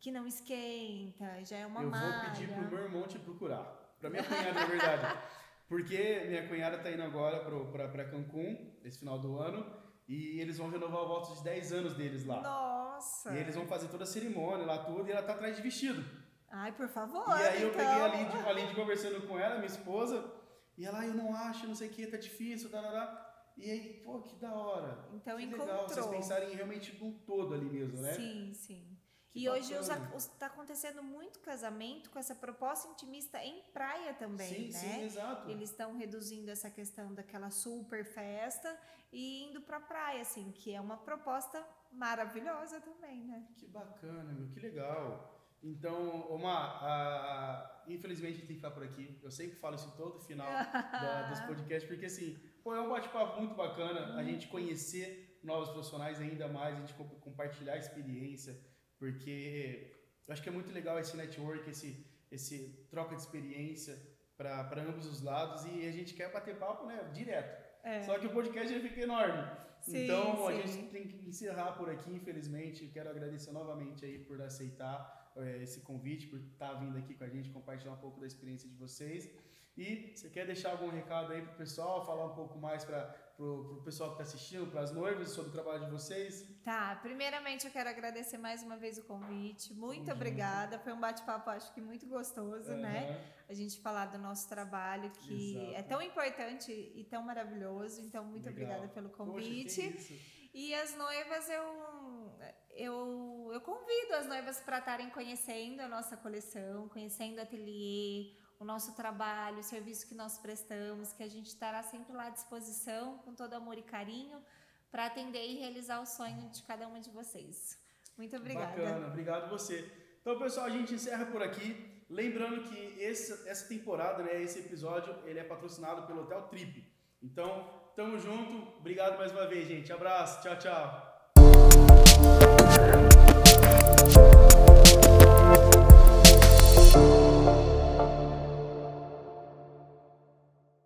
que 0.00 0.10
não 0.10 0.26
esquenta, 0.26 1.44
já 1.44 1.56
é 1.58 1.66
uma 1.66 1.82
eu 1.82 1.90
malha. 1.90 2.20
vou 2.20 2.30
pedir 2.30 2.48
pro 2.52 2.70
meu 2.70 2.84
irmão 2.84 3.02
te 3.06 3.18
procurar. 3.18 3.64
Pra 4.00 4.10
minha 4.10 4.22
cunhada, 4.22 4.52
na 4.52 4.66
verdade. 4.66 5.18
Porque 5.68 6.24
minha 6.28 6.46
cunhada 6.46 6.78
tá 6.78 6.90
indo 6.90 7.02
agora 7.02 7.40
pro, 7.40 7.66
pra, 7.72 7.88
pra 7.88 8.04
Cancún, 8.08 8.76
esse 8.84 8.98
final 9.00 9.18
do 9.18 9.36
ano, 9.38 9.66
e 10.06 10.38
eles 10.40 10.58
vão 10.58 10.70
renovar 10.70 11.02
o 11.02 11.08
voto 11.08 11.34
de 11.34 11.42
10 11.42 11.72
anos 11.72 11.94
deles 11.94 12.24
lá. 12.24 12.40
Nossa! 12.40 13.34
E 13.34 13.38
eles 13.38 13.54
vão 13.56 13.66
fazer 13.66 13.88
toda 13.88 14.04
a 14.04 14.06
cerimônia 14.06 14.64
lá, 14.64 14.84
tudo, 14.84 15.08
e 15.08 15.12
ela 15.12 15.22
tá 15.24 15.32
atrás 15.32 15.56
de 15.56 15.62
vestido. 15.62 16.04
Ai, 16.48 16.70
por 16.70 16.88
favor, 16.88 17.26
E 17.28 17.42
aí 17.42 17.62
eu 17.62 17.70
então. 17.70 17.84
peguei 17.84 18.00
a 18.02 18.08
Lindy, 18.08 18.48
a 18.48 18.52
Lindy 18.52 18.74
conversando 18.76 19.26
com 19.26 19.36
ela, 19.36 19.56
minha 19.56 19.66
esposa, 19.66 20.32
e 20.78 20.86
ela, 20.86 21.00
"Ah, 21.00 21.06
eu 21.06 21.14
não 21.14 21.34
acho, 21.34 21.66
não 21.66 21.74
sei 21.74 21.88
o 21.88 21.92
que, 21.92 22.06
tá 22.06 22.16
difícil, 22.16 22.70
tarará. 22.70 23.24
E 23.56 23.68
aí, 23.68 24.02
pô, 24.04 24.22
que 24.22 24.36
da 24.36 24.52
hora. 24.54 25.08
Então 25.14 25.36
que 25.36 25.44
encontrou. 25.44 25.66
legal, 25.66 25.88
vocês 25.88 26.06
pensarem 26.06 26.54
realmente 26.54 26.96
num 27.02 27.12
todo 27.26 27.54
ali 27.54 27.64
mesmo, 27.64 28.00
né? 28.00 28.12
Sim, 28.12 28.52
sim. 28.54 28.95
E 29.36 29.48
hoje 29.50 29.74
está 30.16 30.46
acontecendo 30.46 31.02
muito 31.02 31.40
casamento 31.40 32.08
com 32.10 32.18
essa 32.18 32.34
proposta 32.34 32.88
intimista 32.88 33.38
em 33.44 33.62
praia 33.72 34.14
também, 34.14 34.48
sim, 34.48 34.72
né? 34.72 34.78
sim, 34.78 35.02
exato. 35.04 35.50
Eles 35.50 35.70
estão 35.70 35.94
reduzindo 35.96 36.50
essa 36.50 36.70
questão 36.70 37.12
daquela 37.12 37.50
super 37.50 38.04
festa 38.04 38.76
e 39.12 39.44
indo 39.44 39.60
pra 39.60 39.78
praia, 39.78 40.22
assim, 40.22 40.50
que 40.52 40.72
é 40.74 40.80
uma 40.80 40.96
proposta 40.96 41.62
maravilhosa 41.92 42.80
também, 42.80 43.24
né? 43.24 43.46
Que 43.56 43.66
bacana, 43.66 44.32
meu, 44.32 44.48
que 44.48 44.58
legal. 44.60 45.32
Então, 45.62 46.30
Omar, 46.30 46.78
ah, 46.84 47.82
infelizmente 47.88 48.32
a 48.32 48.36
gente 48.36 48.46
tem 48.46 48.56
que 48.56 48.62
ficar 48.62 48.70
por 48.70 48.82
aqui. 48.84 49.18
Eu 49.22 49.30
sempre 49.30 49.56
falo 49.56 49.74
isso 49.74 49.94
todo 49.96 50.20
final 50.20 50.46
da- 50.92 51.28
dos 51.30 51.40
podcasts, 51.40 51.88
porque 51.88 52.06
assim, 52.06 52.38
pô, 52.62 52.74
é 52.74 52.80
um 52.80 52.88
bate-papo 52.88 53.38
muito 53.40 53.54
bacana 53.54 54.14
a 54.16 54.22
gente 54.22 54.48
conhecer 54.48 55.40
novos 55.42 55.68
profissionais 55.70 56.20
ainda 56.20 56.48
mais, 56.48 56.76
a 56.76 56.80
gente 56.80 56.94
comp- 56.94 57.18
compartilhar 57.20 57.74
a 57.74 57.78
experiência, 57.78 58.58
porque 58.98 59.92
eu 60.26 60.32
acho 60.32 60.42
que 60.42 60.48
é 60.48 60.52
muito 60.52 60.72
legal 60.72 60.98
esse 60.98 61.16
network, 61.16 61.68
esse, 61.70 62.06
esse 62.30 62.86
troca 62.90 63.14
de 63.14 63.22
experiência 63.22 63.96
para 64.36 64.82
ambos 64.82 65.06
os 65.06 65.22
lados 65.22 65.64
e 65.64 65.86
a 65.86 65.92
gente 65.92 66.14
quer 66.14 66.30
bater 66.32 66.56
papo, 66.56 66.86
né, 66.86 67.10
direto. 67.12 67.64
É. 67.82 68.02
Só 68.02 68.18
que 68.18 68.26
o 68.26 68.30
podcast 68.30 68.72
ele 68.72 68.88
fica 68.88 69.02
enorme. 69.02 69.48
Sim, 69.80 70.04
então 70.04 70.48
a 70.48 70.52
sim. 70.52 70.66
gente 70.66 70.90
tem 70.90 71.06
que 71.06 71.28
encerrar 71.28 71.72
por 71.72 71.88
aqui, 71.88 72.10
infelizmente. 72.10 72.88
Quero 72.88 73.08
agradecer 73.08 73.52
novamente 73.52 74.04
aí 74.04 74.18
por 74.18 74.42
aceitar 74.42 75.32
eh, 75.36 75.62
esse 75.62 75.80
convite, 75.82 76.26
por 76.26 76.40
estar 76.40 76.74
vindo 76.74 76.98
aqui 76.98 77.14
com 77.14 77.22
a 77.22 77.28
gente, 77.28 77.50
compartilhar 77.50 77.92
um 77.92 77.98
pouco 77.98 78.18
da 78.18 78.26
experiência 78.26 78.68
de 78.68 78.74
vocês. 78.74 79.30
E 79.76 80.12
você 80.14 80.28
quer 80.28 80.46
deixar 80.46 80.70
algum 80.70 80.88
recado 80.88 81.32
aí 81.32 81.42
pro 81.42 81.54
pessoal, 81.54 82.04
falar 82.04 82.26
um 82.26 82.34
pouco 82.34 82.58
mais 82.58 82.84
para 82.84 83.14
pro, 83.36 83.64
pro 83.66 83.82
pessoal 83.82 84.10
que 84.14 84.22
está 84.22 84.36
assistindo, 84.36 84.66
para 84.70 84.80
as 84.80 84.90
noivas, 84.92 85.30
sobre 85.30 85.50
o 85.50 85.52
trabalho 85.52 85.84
de 85.84 85.90
vocês? 85.90 86.44
Tá, 86.64 86.96
primeiramente 87.02 87.66
eu 87.66 87.70
quero 87.70 87.88
agradecer 87.88 88.38
mais 88.38 88.62
uma 88.62 88.76
vez 88.76 88.98
o 88.98 89.04
convite. 89.04 89.72
Muito 89.74 90.06
Tamo 90.06 90.16
obrigada. 90.16 90.78
Foi 90.78 90.92
um 90.92 91.00
bate-papo, 91.00 91.50
acho 91.50 91.72
que 91.72 91.80
muito 91.80 92.06
gostoso, 92.06 92.70
né? 92.74 93.10
Aham. 93.10 93.36
A 93.48 93.54
gente 93.54 93.78
falar 93.80 94.06
do 94.06 94.18
nosso 94.18 94.48
trabalho, 94.48 95.10
que 95.10 95.56
Exato. 95.56 95.74
é 95.76 95.82
tão 95.82 96.02
importante 96.02 96.72
e 96.72 97.04
tão 97.04 97.22
maravilhoso. 97.22 98.00
Então, 98.00 98.24
muito 98.24 98.46
Legal. 98.46 98.64
obrigada 98.64 98.88
pelo 98.88 99.08
Poxa, 99.10 99.30
convite. 99.30 99.96
isso. 99.96 100.36
E 100.52 100.74
as 100.74 100.96
noivas, 100.96 101.48
eu, 101.50 102.32
eu, 102.70 103.50
eu 103.52 103.60
convido 103.60 104.14
as 104.14 104.26
noivas 104.26 104.58
para 104.60 104.78
estarem 104.78 105.10
conhecendo 105.10 105.80
a 105.80 105.88
nossa 105.88 106.16
coleção, 106.16 106.88
conhecendo 106.88 107.36
o 107.36 107.42
ateliê, 107.42 108.32
o 108.58 108.64
nosso 108.64 108.94
trabalho, 108.94 109.58
o 109.58 109.62
serviço 109.62 110.06
que 110.06 110.14
nós 110.14 110.38
prestamos, 110.38 111.12
que 111.12 111.22
a 111.22 111.28
gente 111.28 111.46
estará 111.46 111.82
sempre 111.82 112.12
lá 112.12 112.26
à 112.26 112.30
disposição, 112.30 113.18
com 113.18 113.34
todo 113.34 113.54
amor 113.54 113.76
e 113.78 113.82
carinho, 113.82 114.42
para 114.90 115.06
atender 115.06 115.44
e 115.44 115.56
realizar 115.56 116.00
o 116.00 116.06
sonho 116.06 116.48
de 116.50 116.62
cada 116.62 116.86
uma 116.86 117.00
de 117.00 117.10
vocês. 117.10 117.78
Muito 118.16 118.36
obrigada. 118.36 118.66
Bacana, 118.68 119.06
obrigado 119.08 119.50
você. 119.50 119.90
Então, 120.20 120.38
pessoal, 120.38 120.66
a 120.66 120.70
gente 120.70 120.94
encerra 120.94 121.26
por 121.26 121.42
aqui. 121.42 122.04
Lembrando 122.08 122.62
que 122.62 123.00
esse, 123.00 123.48
essa 123.48 123.68
temporada, 123.68 124.22
né, 124.22 124.42
esse 124.42 124.60
episódio, 124.60 125.14
ele 125.24 125.38
é 125.38 125.44
patrocinado 125.44 126.06
pelo 126.06 126.22
Hotel 126.22 126.42
Trip. 126.48 126.92
Então, 127.22 127.90
tamo 127.94 128.18
junto. 128.18 128.78
Obrigado 128.78 129.18
mais 129.18 129.32
uma 129.32 129.46
vez, 129.46 129.68
gente. 129.68 129.92
Abraço. 129.92 130.40
Tchau, 130.42 130.58
tchau. 130.58 131.16